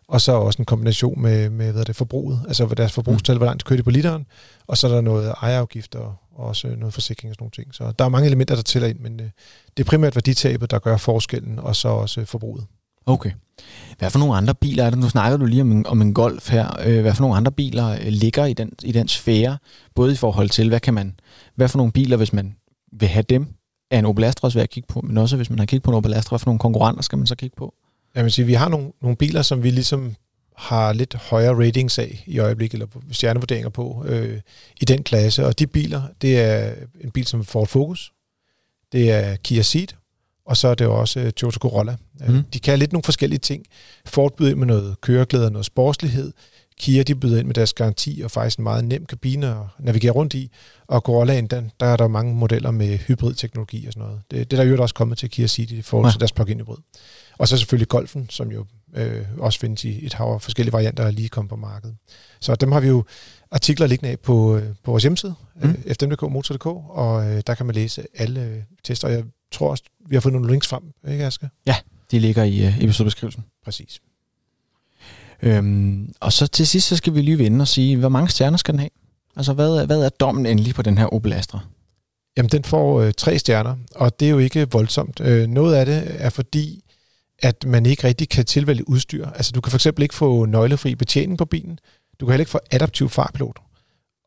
og 0.08 0.22
så 0.22 0.32
også 0.32 0.62
en 0.62 0.66
kombination 0.66 1.22
med, 1.22 1.50
med 1.50 1.72
hvad 1.72 1.86
det, 1.86 1.96
forbruget, 1.96 2.40
altså 2.48 2.66
deres 2.66 2.92
forbrugstal, 2.92 3.36
mm. 3.36 3.38
hvor 3.38 3.46
langt 3.46 3.66
kører 3.66 3.78
de 3.78 3.84
på 3.84 3.90
literen, 3.90 4.26
og 4.68 4.78
så 4.78 4.88
er 4.88 4.92
der 4.92 5.02
noget 5.02 5.34
ejerafgift 5.42 5.96
og 5.96 6.16
også 6.36 6.68
noget 6.68 6.94
forsikring 6.94 7.30
og 7.30 7.36
sådan 7.36 7.44
nogle 7.44 7.52
ting. 7.52 7.76
Så 7.76 7.94
der 8.00 8.06
er 8.06 8.10
mange 8.10 8.28
elementer, 8.28 8.56
der 8.56 8.62
tæller 8.62 8.88
ind, 8.88 9.00
men 9.00 9.20
øh, 9.20 9.30
det 9.78 9.84
er 9.84 9.88
primært 9.88 10.16
værditabet, 10.16 10.72
der 10.72 10.80
gør 10.80 10.98
forskellen, 10.98 11.60
og 11.60 11.76
så 11.76 11.88
også 11.88 12.22
øh, 12.22 12.28
forbruget. 12.28 12.66
Okay. 13.06 13.32
Hvad 13.98 14.10
for 14.10 14.20
nogle 14.20 14.36
andre 14.36 14.56
biler 14.56 14.84
er 14.84 14.90
det? 14.90 15.00
Nu 15.00 15.10
snakker 15.10 15.38
du 15.38 15.46
lige 15.46 15.62
om 15.62 15.72
en, 15.72 15.88
om 15.88 16.02
en 16.02 16.14
Golf 16.14 16.50
her. 16.50 16.80
Øh, 16.86 17.02
hvad 17.02 17.14
for 17.14 17.22
nogle 17.22 17.38
andre 17.38 17.52
biler 17.52 17.90
øh, 17.90 18.08
ligger 18.08 18.46
i 18.46 18.54
den, 18.54 18.72
i 18.84 18.92
den 18.92 19.08
sfære? 19.08 19.58
Både 19.96 20.14
i 20.14 20.16
forhold 20.16 20.50
til, 20.50 20.70
hvad 20.70 20.80
kan 20.80 20.94
man, 20.94 21.20
hvad 21.56 21.68
for 21.68 21.78
nogle 21.78 21.92
biler, 21.92 22.18
hvis 22.18 22.34
man 22.34 22.56
vil 23.00 23.08
have 23.10 23.24
dem, 23.30 23.48
er 23.92 24.00
en 24.00 24.06
Opel 24.06 24.24
Astra 24.24 24.50
værd 24.54 24.64
at 24.64 24.70
kigge 24.70 24.88
på, 24.88 25.02
men 25.02 25.18
også 25.18 25.36
hvis 25.36 25.50
man 25.50 25.60
har 25.60 25.66
kigget 25.66 25.84
på 25.84 25.92
en 25.92 25.98
Opel 25.98 26.14
Astra, 26.14 26.30
hvad 26.30 26.40
for 26.40 26.46
nogle 26.46 26.60
konkurrenter 26.60 27.02
skal 27.02 27.18
man 27.18 27.28
så 27.28 27.36
kigge 27.36 27.56
på? 27.58 27.74
Jeg 28.16 28.24
vil 28.24 28.32
sige, 28.32 28.46
vi 28.46 28.54
har 28.54 28.70
nogle, 28.70 28.92
nogle 29.02 29.18
biler, 29.18 29.42
som 29.42 29.64
vi 29.64 29.70
ligesom 29.70 30.16
har 30.56 30.94
lidt 30.94 31.14
højere 31.14 31.68
ratings 31.68 32.00
af 32.00 32.24
i 32.28 32.40
øjeblikket, 32.40 32.74
eller 32.74 32.88
stjernevurderinger 33.12 33.70
på, 33.70 34.06
øh, 34.08 34.42
i 34.82 34.86
den 34.86 35.04
klasse. 35.04 35.46
Og 35.46 35.60
de 35.60 35.68
biler, 35.68 36.02
det 36.22 36.40
er 36.40 36.74
en 37.02 37.12
bil 37.12 37.26
som 37.26 37.46
Ford 37.46 37.68
Focus, 37.68 38.14
det 38.92 39.12
er 39.12 39.36
Kia 39.36 39.62
Ceed, 39.62 39.88
og 40.46 40.58
så 40.58 40.68
er 40.68 40.76
det 40.76 40.88
også 40.88 41.20
uh, 41.20 41.30
Toyota 41.30 41.60
Corolla. 41.60 41.96
Mm. 42.28 42.44
De 42.54 42.60
kan 42.60 42.80
lidt 42.80 42.94
nogle 42.94 43.04
forskellige 43.04 43.40
ting. 43.40 43.66
Ford 44.06 44.36
byder 44.38 44.56
med 44.56 44.68
noget 44.68 45.02
køreglæde 45.02 45.46
og 45.46 45.52
noget 45.52 45.66
sportslighed. 45.66 46.34
Kia 46.80 47.04
de 47.04 47.16
byder 47.16 47.40
ind 47.40 47.48
med 47.48 47.54
deres 47.54 47.74
garanti 47.74 48.22
og 48.24 48.32
faktisk 48.32 48.58
en 48.58 48.64
meget 48.64 48.86
nem 48.86 49.06
kabine 49.06 49.48
at 49.48 49.56
navigere 49.80 50.12
rundt 50.12 50.34
i. 50.34 50.52
Og 50.88 51.02
Corollaen, 51.02 51.48
den, 51.48 51.72
der 51.80 51.86
er 51.86 51.98
der 51.98 52.08
mange 52.08 52.36
modeller 52.36 52.72
med 52.72 52.98
hybridteknologi 52.98 53.88
og 53.88 53.94
sådan 53.94 54.08
noget. 54.08 54.22
Det, 54.32 54.52
det 54.52 54.58
der 54.58 54.64
er 54.64 54.68
jo 54.68 54.82
også 54.82 54.96
kommet 54.96 55.18
til 55.18 55.30
Kia 55.30 55.48
Ceed 55.48 55.72
i 55.72 55.82
forhold 55.82 56.12
til 56.12 56.18
ja. 56.18 56.20
deres 56.20 56.32
plug-in 56.32 56.60
hybrid. 56.60 56.78
Og 57.38 57.48
så 57.48 57.58
selvfølgelig 57.58 57.88
Golfen, 57.88 58.30
som 58.30 58.52
jo 58.52 58.66
øh, 58.96 59.26
også 59.38 59.60
findes 59.60 59.86
i 59.86 60.06
et 60.06 60.14
hav 60.14 60.28
af 60.28 60.42
forskellige 60.42 60.74
varianter, 60.74 61.04
der 61.04 61.12
lige 61.12 61.30
kommet 61.30 61.50
på 61.50 61.56
markedet. 61.56 61.96
Så 62.40 62.56
dem 62.56 62.72
har 62.72 62.80
vi 62.80 62.88
jo 62.88 63.04
artikler 63.52 63.88
liggende 63.88 64.12
af 64.12 64.20
på, 64.20 64.58
øh, 64.58 64.64
på 64.84 64.92
vores 64.92 65.04
hjemmeside, 65.04 65.36
mm. 65.56 65.70
øh, 65.70 65.94
fdm.dk, 65.94 66.22
motor.dk, 66.22 66.66
og 66.90 67.32
øh, 67.32 67.42
der 67.48 67.56
kan 67.56 67.66
man 67.66 67.76
læse 67.76 68.06
alle 68.16 68.44
øh, 68.44 68.62
tester. 68.84 69.08
Og 69.08 69.14
jeg 69.14 69.24
tror 69.52 69.70
også, 69.70 69.84
vi 70.10 70.16
har 70.16 70.22
fået 70.22 70.34
nogle 70.34 70.50
links 70.50 70.68
frem, 70.68 70.84
ikke 71.08 71.26
Aske? 71.26 71.50
Ja, 71.66 71.76
de 72.12 72.20
ligger 72.20 72.44
i 72.44 72.66
øh, 72.66 72.84
episodebeskrivelsen. 72.84 73.44
Præcis. 73.64 74.02
Øhm, 75.44 76.14
og 76.20 76.34
så 76.34 76.48
til 76.48 76.68
sidst, 76.68 76.88
så 76.88 76.96
skal 76.96 77.14
vi 77.14 77.22
lige 77.22 77.38
vende 77.38 77.64
og 77.64 77.68
sige, 77.68 77.98
hvor 77.98 78.10
mange 78.10 78.30
stjerner 78.30 78.58
skal 78.58 78.72
den 78.72 78.80
have? 78.80 78.90
Altså, 79.36 79.54
hvad, 79.54 79.86
hvad 79.86 80.04
er 80.04 80.10
dommen 80.10 80.46
endelig 80.46 80.76
på 80.76 80.82
den 80.82 80.98
her 80.98 81.06
Opel 81.06 81.34
Astra? 81.34 81.60
Jamen, 82.38 82.50
den 82.50 82.64
får 82.64 83.02
øh, 83.02 83.14
tre 83.18 83.40
stjerner, 83.40 83.76
og 83.96 84.20
det 84.20 84.26
er 84.26 84.30
jo 84.30 84.38
ikke 84.38 84.68
voldsomt. 84.72 85.20
Øh, 85.20 85.48
noget 85.48 85.76
af 85.76 85.86
det 85.86 86.04
er 86.18 86.30
fordi, 86.30 86.84
at 87.40 87.66
man 87.66 87.86
ikke 87.86 88.08
rigtig 88.08 88.30
kan 88.30 88.46
tilvælge 88.46 88.90
udstyr. 88.90 89.28
Altså, 89.28 89.52
du 89.52 89.62
kan 89.62 89.72
for 89.72 89.78
eksempel 89.78 90.04
ikke 90.04 90.16
få 90.16 90.46
nøglefri 90.46 90.96
betjening 90.96 91.38
på 91.38 91.46
bilen. 91.46 91.80
Du 92.20 92.26
kan 92.26 92.34
heller 92.34 92.42
ikke 92.42 92.52
få 92.52 92.60
adaptiv 92.72 93.10
farpilot. 93.10 93.60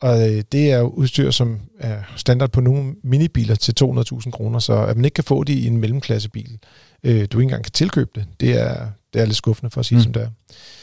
Og 0.02 0.33
øh, 0.33 0.42
det 0.52 0.72
er 0.72 0.79
jo 0.79 0.88
udstyr, 0.88 1.31
som 1.31 1.61
er 1.79 2.02
standard 2.16 2.50
på 2.50 2.61
nogle 2.61 2.94
minibiler 3.05 3.55
til 3.55 3.74
200.000 3.83 4.31
kroner, 4.31 4.59
så 4.59 4.72
at 4.72 4.96
man 4.96 5.05
ikke 5.05 5.14
kan 5.14 5.24
få 5.24 5.44
det 5.44 5.52
i 5.52 5.66
en 5.66 5.76
mellemklassebil, 5.76 6.59
øh, 7.05 7.20
du 7.33 7.38
ikke 7.38 7.42
engang 7.42 7.64
kan 7.64 7.72
tilkøbe 7.72 8.11
det, 8.14 8.26
det 8.40 8.61
er, 8.61 8.87
det 9.16 9.22
er 9.22 9.26
lidt 9.26 9.37
skuffende 9.37 9.70
for 9.70 9.81
at 9.81 9.87
sige, 9.87 9.96
mm. 9.96 10.02
som 10.02 10.12
det 10.12 10.22
er. 10.22 10.29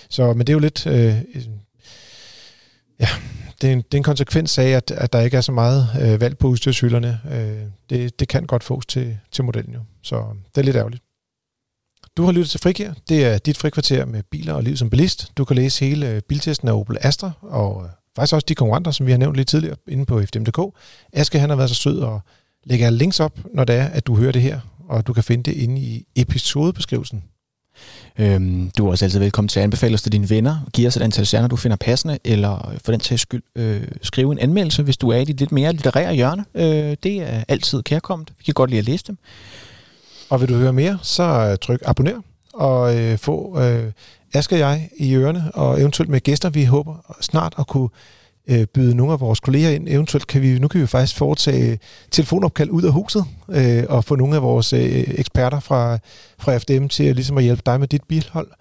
Så, 0.10 0.34
men 0.34 0.40
det 0.40 0.50
er 0.50 0.54
jo 0.54 0.60
lidt... 0.60 0.88
Øh, 0.88 1.16
ja, 3.00 3.08
det 3.62 3.70
er, 3.70 3.74
en, 3.74 3.82
det 3.82 3.94
er 3.94 3.98
en 3.98 4.04
konsekvens 4.04 4.58
af, 4.58 4.68
at, 4.68 4.92
at 4.92 5.14
der 5.14 5.20
ikke 5.20 5.38
er 5.38 5.42
så 5.42 5.52
meget 5.52 5.90
øh, 6.02 6.22
valg 6.22 6.38
på 6.38 6.48
udstyrshylderne. 6.48 7.20
Øh, 7.32 7.64
det, 7.90 8.20
det 8.20 8.28
kan 8.28 8.46
godt 8.46 8.64
fås 8.64 8.86
til, 8.86 9.18
til 9.32 9.44
modellen 9.44 9.74
jo, 9.74 9.80
så 10.02 10.26
det 10.56 10.62
er 10.62 10.66
lidt 10.66 10.76
ærgerligt. 10.76 11.04
Du 12.18 12.24
har 12.24 12.32
lyttet 12.32 12.50
til 12.50 12.60
Frikær. 12.60 12.94
Det 13.10 13.26
er 13.26 13.38
dit 13.38 13.58
frikvarter 13.58 14.06
med 14.06 14.24
biler 14.24 14.54
og 14.54 14.64
liv 14.64 14.78
som 14.78 14.90
bilist. 14.90 15.32
Du 15.38 15.46
kan 15.46 15.56
læse 15.56 15.86
hele 15.86 16.10
øh, 16.10 16.22
biltesten 16.22 16.68
af 16.68 16.74
Opel 16.74 16.98
Astra 17.02 17.32
og 17.42 17.84
øh, 17.84 17.90
faktisk 18.16 18.34
også 18.34 18.46
de 18.46 18.56
konkurrenter, 18.56 18.92
som 18.92 19.06
vi 19.06 19.12
har 19.12 19.18
nævnt 19.18 19.38
lidt 19.38 19.48
tidligere 19.48 19.76
inde 19.88 20.06
på 20.06 20.22
FDM.dk. 20.22 20.78
Aske 21.14 21.40
han 21.40 21.50
har 21.50 21.56
været 21.56 21.70
så 21.70 21.76
sød 21.76 22.00
og 22.00 22.22
lægger 22.64 22.90
links 22.90 23.20
op, 23.20 23.40
når 23.54 23.64
det 23.64 23.76
er, 23.76 23.86
at 23.86 24.08
du 24.08 24.16
hører 24.16 24.32
det 24.32 24.42
her, 24.42 24.60
og 24.90 25.08
du 25.08 25.14
kan 25.14 25.24
finde 25.24 25.44
det 25.44 25.58
inde 25.58 25.82
i 25.82 26.06
episodebeskrivelsen. 26.16 27.24
Øhm, 28.20 28.72
du 28.78 28.88
er 28.88 28.92
også 28.92 29.06
altid 29.06 29.20
velkommen 29.20 29.48
til 29.50 29.60
at 29.60 29.64
anbefale 29.64 29.94
os 29.94 30.02
til 30.02 30.12
dine 30.12 30.30
venner. 30.30 30.58
Giv 30.74 30.88
os 30.88 30.98
et 30.98 31.02
antal 31.02 31.26
stjerner, 31.26 31.48
du 31.48 31.56
finder 31.56 31.78
passende, 31.78 32.20
eller 32.24 32.74
for 32.86 32.92
den 32.92 33.00
tages 33.00 33.22
skyld, 33.22 33.44
øh, 33.56 33.82
skrive 34.02 34.32
en 34.32 34.40
anmeldelse, 34.40 34.84
hvis 34.84 34.98
du 34.98 35.10
er 35.10 35.18
i 35.18 35.26
dit 35.26 35.40
lidt 35.40 35.52
mere 35.52 35.72
litterære 35.72 36.14
hjørne. 36.14 36.46
Øh, 36.56 36.98
det 37.04 37.22
er 37.22 37.44
altid 37.48 37.84
kærkommet. 37.84 38.34
Vi 38.38 38.44
kan 38.44 38.54
godt 38.54 38.70
lide 38.70 38.80
at 38.80 38.86
læse 38.86 39.04
dem. 39.08 39.18
Og 40.30 40.42
vil 40.42 40.50
du 40.50 40.56
høre 40.56 40.74
mere, 40.74 41.00
så 41.02 41.24
øh, 41.24 41.58
tryk 41.58 41.80
abonner 41.86 42.22
og 42.54 42.98
øh, 42.98 43.18
få 43.18 43.60
øh, 43.62 43.92
Aske 44.34 44.56
og 44.56 44.60
jeg 44.60 44.90
i 44.98 45.16
ørerne, 45.16 45.52
og 45.54 45.82
eventuelt 45.82 46.10
med 46.10 46.20
gæster. 46.20 46.50
Vi 46.50 46.64
håber 46.64 47.16
snart 47.22 47.54
at 47.60 47.68
kunne 47.68 47.90
øh, 48.50 48.66
byde 48.74 48.96
nogle 48.96 49.14
af 49.14 49.20
vores 49.20 49.40
kolleger 49.40 49.70
ind. 49.70 49.88
Eventuelt 49.90 50.28
kan 50.28 50.42
vi, 50.42 50.60
nu 50.60 50.68
kan 50.68 50.82
vi 50.82 50.88
faktisk 50.88 51.18
foretage 51.18 51.80
telefonopkald 52.12 52.70
ud 52.70 52.84
af 52.84 52.92
huset, 52.92 53.26
øh, 53.50 53.84
og 53.90 54.04
få 54.04 54.16
nogle 54.16 54.36
af 54.36 54.42
vores 54.42 54.74
øh, 54.74 55.04
eksperter 55.08 55.60
fra, 55.60 55.98
fra 56.40 56.58
FDM 56.58 56.88
til 56.88 57.04
at, 57.04 57.16
ligesom 57.16 57.38
at 57.38 57.44
hjælpe 57.44 57.62
dig 57.66 57.80
med 57.80 57.88
dit 57.88 58.04
bilhold. 58.04 58.52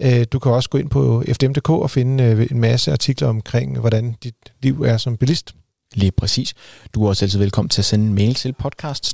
Øh, 0.00 0.26
du 0.32 0.38
kan 0.38 0.52
også 0.52 0.70
gå 0.70 0.78
ind 0.78 0.90
på 0.90 1.24
fdm.dk 1.32 1.70
og 1.70 1.90
finde 1.90 2.24
øh, 2.24 2.46
en 2.50 2.58
masse 2.60 2.92
artikler 2.92 3.28
omkring, 3.28 3.78
hvordan 3.80 4.14
dit 4.22 4.34
liv 4.62 4.82
er 4.82 4.96
som 4.96 5.16
bilist. 5.16 5.54
Lige 5.94 6.12
præcis. 6.12 6.54
Du 6.94 7.04
er 7.04 7.08
også 7.08 7.24
altid 7.24 7.38
velkommen 7.38 7.68
til 7.68 7.80
at 7.80 7.84
sende 7.84 8.06
en 8.06 8.14
mail 8.14 8.34
til 8.34 8.52
podcast 8.52 9.04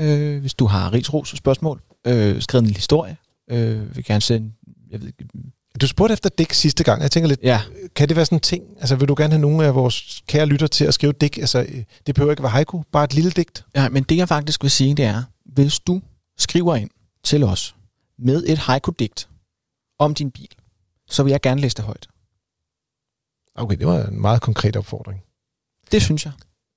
øh, 0.00 0.40
hvis 0.40 0.54
du 0.54 0.66
har 0.66 0.92
rigsros 0.92 1.32
og 1.32 1.38
spørgsmål. 1.38 1.80
Øh, 2.06 2.42
skriv 2.42 2.58
en 2.58 2.64
lille 2.64 2.78
historie. 2.78 3.16
Øh, 3.50 3.96
vil 3.96 4.04
gerne 4.04 4.20
sende... 4.20 4.52
Jeg 4.90 5.02
ved 5.02 5.12
du 5.80 5.86
spurgte 5.86 6.12
efter 6.12 6.28
dæk 6.38 6.52
sidste 6.52 6.84
gang. 6.84 7.02
Jeg 7.02 7.10
tænker 7.10 7.28
lidt, 7.28 7.40
ja. 7.42 7.60
kan 7.94 8.08
det 8.08 8.16
være 8.16 8.24
sådan 8.26 8.36
en 8.36 8.40
ting? 8.40 8.64
Altså, 8.80 8.96
vil 8.96 9.08
du 9.08 9.14
gerne 9.18 9.32
have 9.32 9.40
nogle 9.40 9.66
af 9.66 9.74
vores 9.74 10.22
kære 10.26 10.46
lytter 10.46 10.66
til 10.66 10.84
at 10.84 10.94
skrive 10.94 11.12
dæk? 11.12 11.38
Altså, 11.38 11.66
det 12.06 12.14
behøver 12.14 12.32
ikke 12.32 12.42
være 12.42 12.50
haiku, 12.52 12.82
bare 12.92 13.04
et 13.04 13.14
lille 13.14 13.30
digt. 13.30 13.64
Ja, 13.74 13.88
men 13.88 14.02
det 14.02 14.16
jeg 14.16 14.28
faktisk 14.28 14.62
vil 14.62 14.70
sige, 14.70 14.94
det 14.94 15.04
er, 15.04 15.22
hvis 15.44 15.80
du 15.80 16.00
skriver 16.38 16.76
ind 16.76 16.90
til 17.24 17.44
os 17.44 17.74
med 18.18 18.44
et 18.46 18.58
haiku-digt 18.58 19.28
om 19.98 20.14
din 20.14 20.30
bil, 20.30 20.48
så 21.10 21.22
vil 21.22 21.30
jeg 21.30 21.40
gerne 21.40 21.60
læse 21.60 21.76
det 21.76 21.84
højt. 21.84 22.08
Okay, 23.54 23.76
det 23.76 23.86
var 23.86 24.04
en 24.06 24.20
meget 24.20 24.40
konkret 24.42 24.76
opfordring. 24.76 25.20
Det 25.92 26.02
synes 26.02 26.24
jeg. 26.24 26.32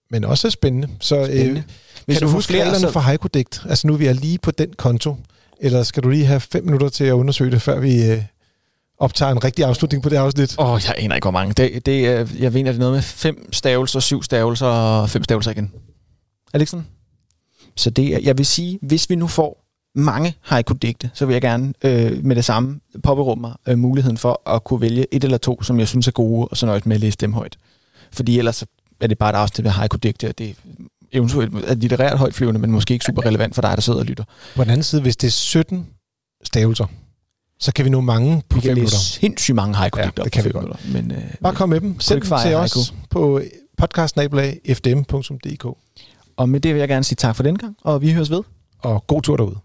Men 0.09 0.23
også 0.23 0.49
spændende. 0.49 0.87
Så 0.99 1.25
Spændende. 1.25 1.59
Øh, 1.59 1.63
Hvis 2.05 2.17
kan 2.17 2.25
du 2.27 2.31
får 2.31 2.37
huske 2.37 2.53
reglerne 2.53 2.79
så- 2.79 2.91
for 2.91 2.99
haiku-digt? 2.99 3.61
Altså 3.69 3.87
nu 3.87 3.93
er 3.93 3.97
vi 3.97 4.05
er 4.05 4.13
lige 4.13 4.37
på 4.39 4.51
den 4.51 4.73
konto. 4.73 5.17
Eller 5.59 5.83
skal 5.83 6.03
du 6.03 6.09
lige 6.09 6.25
have 6.25 6.39
fem 6.39 6.63
minutter 6.65 6.89
til 6.89 7.03
at 7.03 7.11
undersøge 7.11 7.51
det, 7.51 7.61
før 7.61 7.79
vi 7.79 8.11
øh, 8.11 8.23
optager 9.03 9.31
en 9.31 9.43
rigtig 9.43 9.65
afslutning 9.65 10.03
på 10.03 10.09
det 10.09 10.15
afsnit? 10.17 10.55
Åh, 10.59 10.69
oh, 10.71 10.81
jeg 10.87 10.95
aner 10.97 11.15
ikke, 11.15 11.25
hvor 11.25 11.31
mange. 11.31 11.53
Det, 11.53 11.85
det, 11.85 12.07
er- 12.07 12.27
jeg 12.39 12.51
mener, 12.53 12.71
det 12.71 12.77
er 12.77 12.79
noget 12.79 12.93
med 12.93 13.01
fem 13.01 13.53
stavelser, 13.53 13.99
syv 13.99 14.23
stavelser 14.23 14.65
og 14.67 15.09
fem 15.09 15.23
stavelser 15.23 15.51
igen. 15.51 15.71
Er 16.53 16.57
det 16.57 16.61
ikke 16.61 16.69
sådan? 16.71 16.85
Så 17.75 17.89
det 17.89 18.13
er, 18.15 18.19
jeg 18.23 18.37
vil 18.37 18.45
sige, 18.45 18.79
hvis 18.81 19.09
vi 19.09 19.15
nu 19.15 19.27
får 19.27 19.59
mange 19.95 20.35
haiku-digte, 20.41 21.09
så 21.13 21.25
vil 21.25 21.33
jeg 21.33 21.41
gerne 21.41 21.73
øh, 21.83 22.25
med 22.25 22.35
det 22.35 22.45
samme 22.45 22.79
påberåbe 23.03 23.41
mig 23.41 23.53
øh, 23.67 23.77
muligheden 23.77 24.17
for 24.17 24.49
at 24.49 24.63
kunne 24.63 24.81
vælge 24.81 25.05
et 25.11 25.23
eller 25.23 25.37
to, 25.37 25.63
som 25.63 25.79
jeg 25.79 25.87
synes 25.87 26.07
er 26.07 26.11
gode, 26.11 26.47
og 26.47 26.57
så 26.57 26.65
nøjes 26.65 26.85
med 26.85 26.95
at 26.95 26.99
læse 27.01 27.17
dem 27.17 27.33
højt. 27.33 27.57
Fordi 28.11 28.37
ellers 28.39 28.63
er 29.01 29.07
det 29.07 29.17
bare 29.17 29.29
et 29.29 29.35
afsnit 29.35 29.63
med 29.63 29.71
haiku-digte, 29.71 30.27
og 30.29 30.37
det 30.37 30.49
er 30.49 30.53
eventuelt 31.11 31.55
er 31.65 31.73
litterært 31.75 32.17
højtflyvende, 32.17 32.59
men 32.59 32.71
måske 32.71 32.93
ikke 32.93 33.05
super 33.05 33.25
relevant 33.25 33.55
for 33.55 33.61
dig, 33.61 33.71
der 33.75 33.81
sidder 33.81 33.99
og 33.99 34.05
lytter. 34.05 34.23
På 34.55 34.63
den 34.63 34.69
anden 34.71 34.83
side, 34.83 35.01
hvis 35.01 35.17
det 35.17 35.27
er 35.27 35.31
17 35.31 35.87
stavelser, 36.43 36.85
så 37.63 37.71
kan 37.73 37.85
vi 37.85 37.89
nå 37.89 38.01
mange 38.01 38.41
på 38.49 38.55
Vi 38.55 38.61
5 38.61 38.67
kan 38.67 38.69
læse 38.69 38.79
minutter. 38.81 38.97
sindssygt 38.97 39.55
mange 39.55 39.75
haiku-digte 39.75 40.21
Ja, 40.21 40.23
det 40.23 40.31
på 40.31 40.35
kan 40.35 40.45
vi 40.45 40.49
godt. 40.49 40.65
minutter. 40.65 41.01
Men, 41.17 41.23
øh, 41.23 41.33
Bare 41.43 41.55
kom 41.55 41.69
med 41.69 41.81
dem. 41.81 41.99
Send 41.99 42.21
dem 42.21 42.37
til 42.45 42.55
os 42.55 42.93
på 43.09 43.41
podcastnabelag.fdm.dk 43.77 45.65
Og 46.37 46.49
med 46.49 46.59
det 46.59 46.73
vil 46.73 46.79
jeg 46.79 46.87
gerne 46.89 47.03
sige 47.03 47.15
tak 47.15 47.35
for 47.35 47.43
den 47.43 47.57
gang, 47.57 47.75
og 47.83 48.01
vi 48.01 48.11
høres 48.13 48.29
ved. 48.31 48.41
Og 48.79 49.07
god 49.07 49.21
tur 49.21 49.37
derude. 49.37 49.55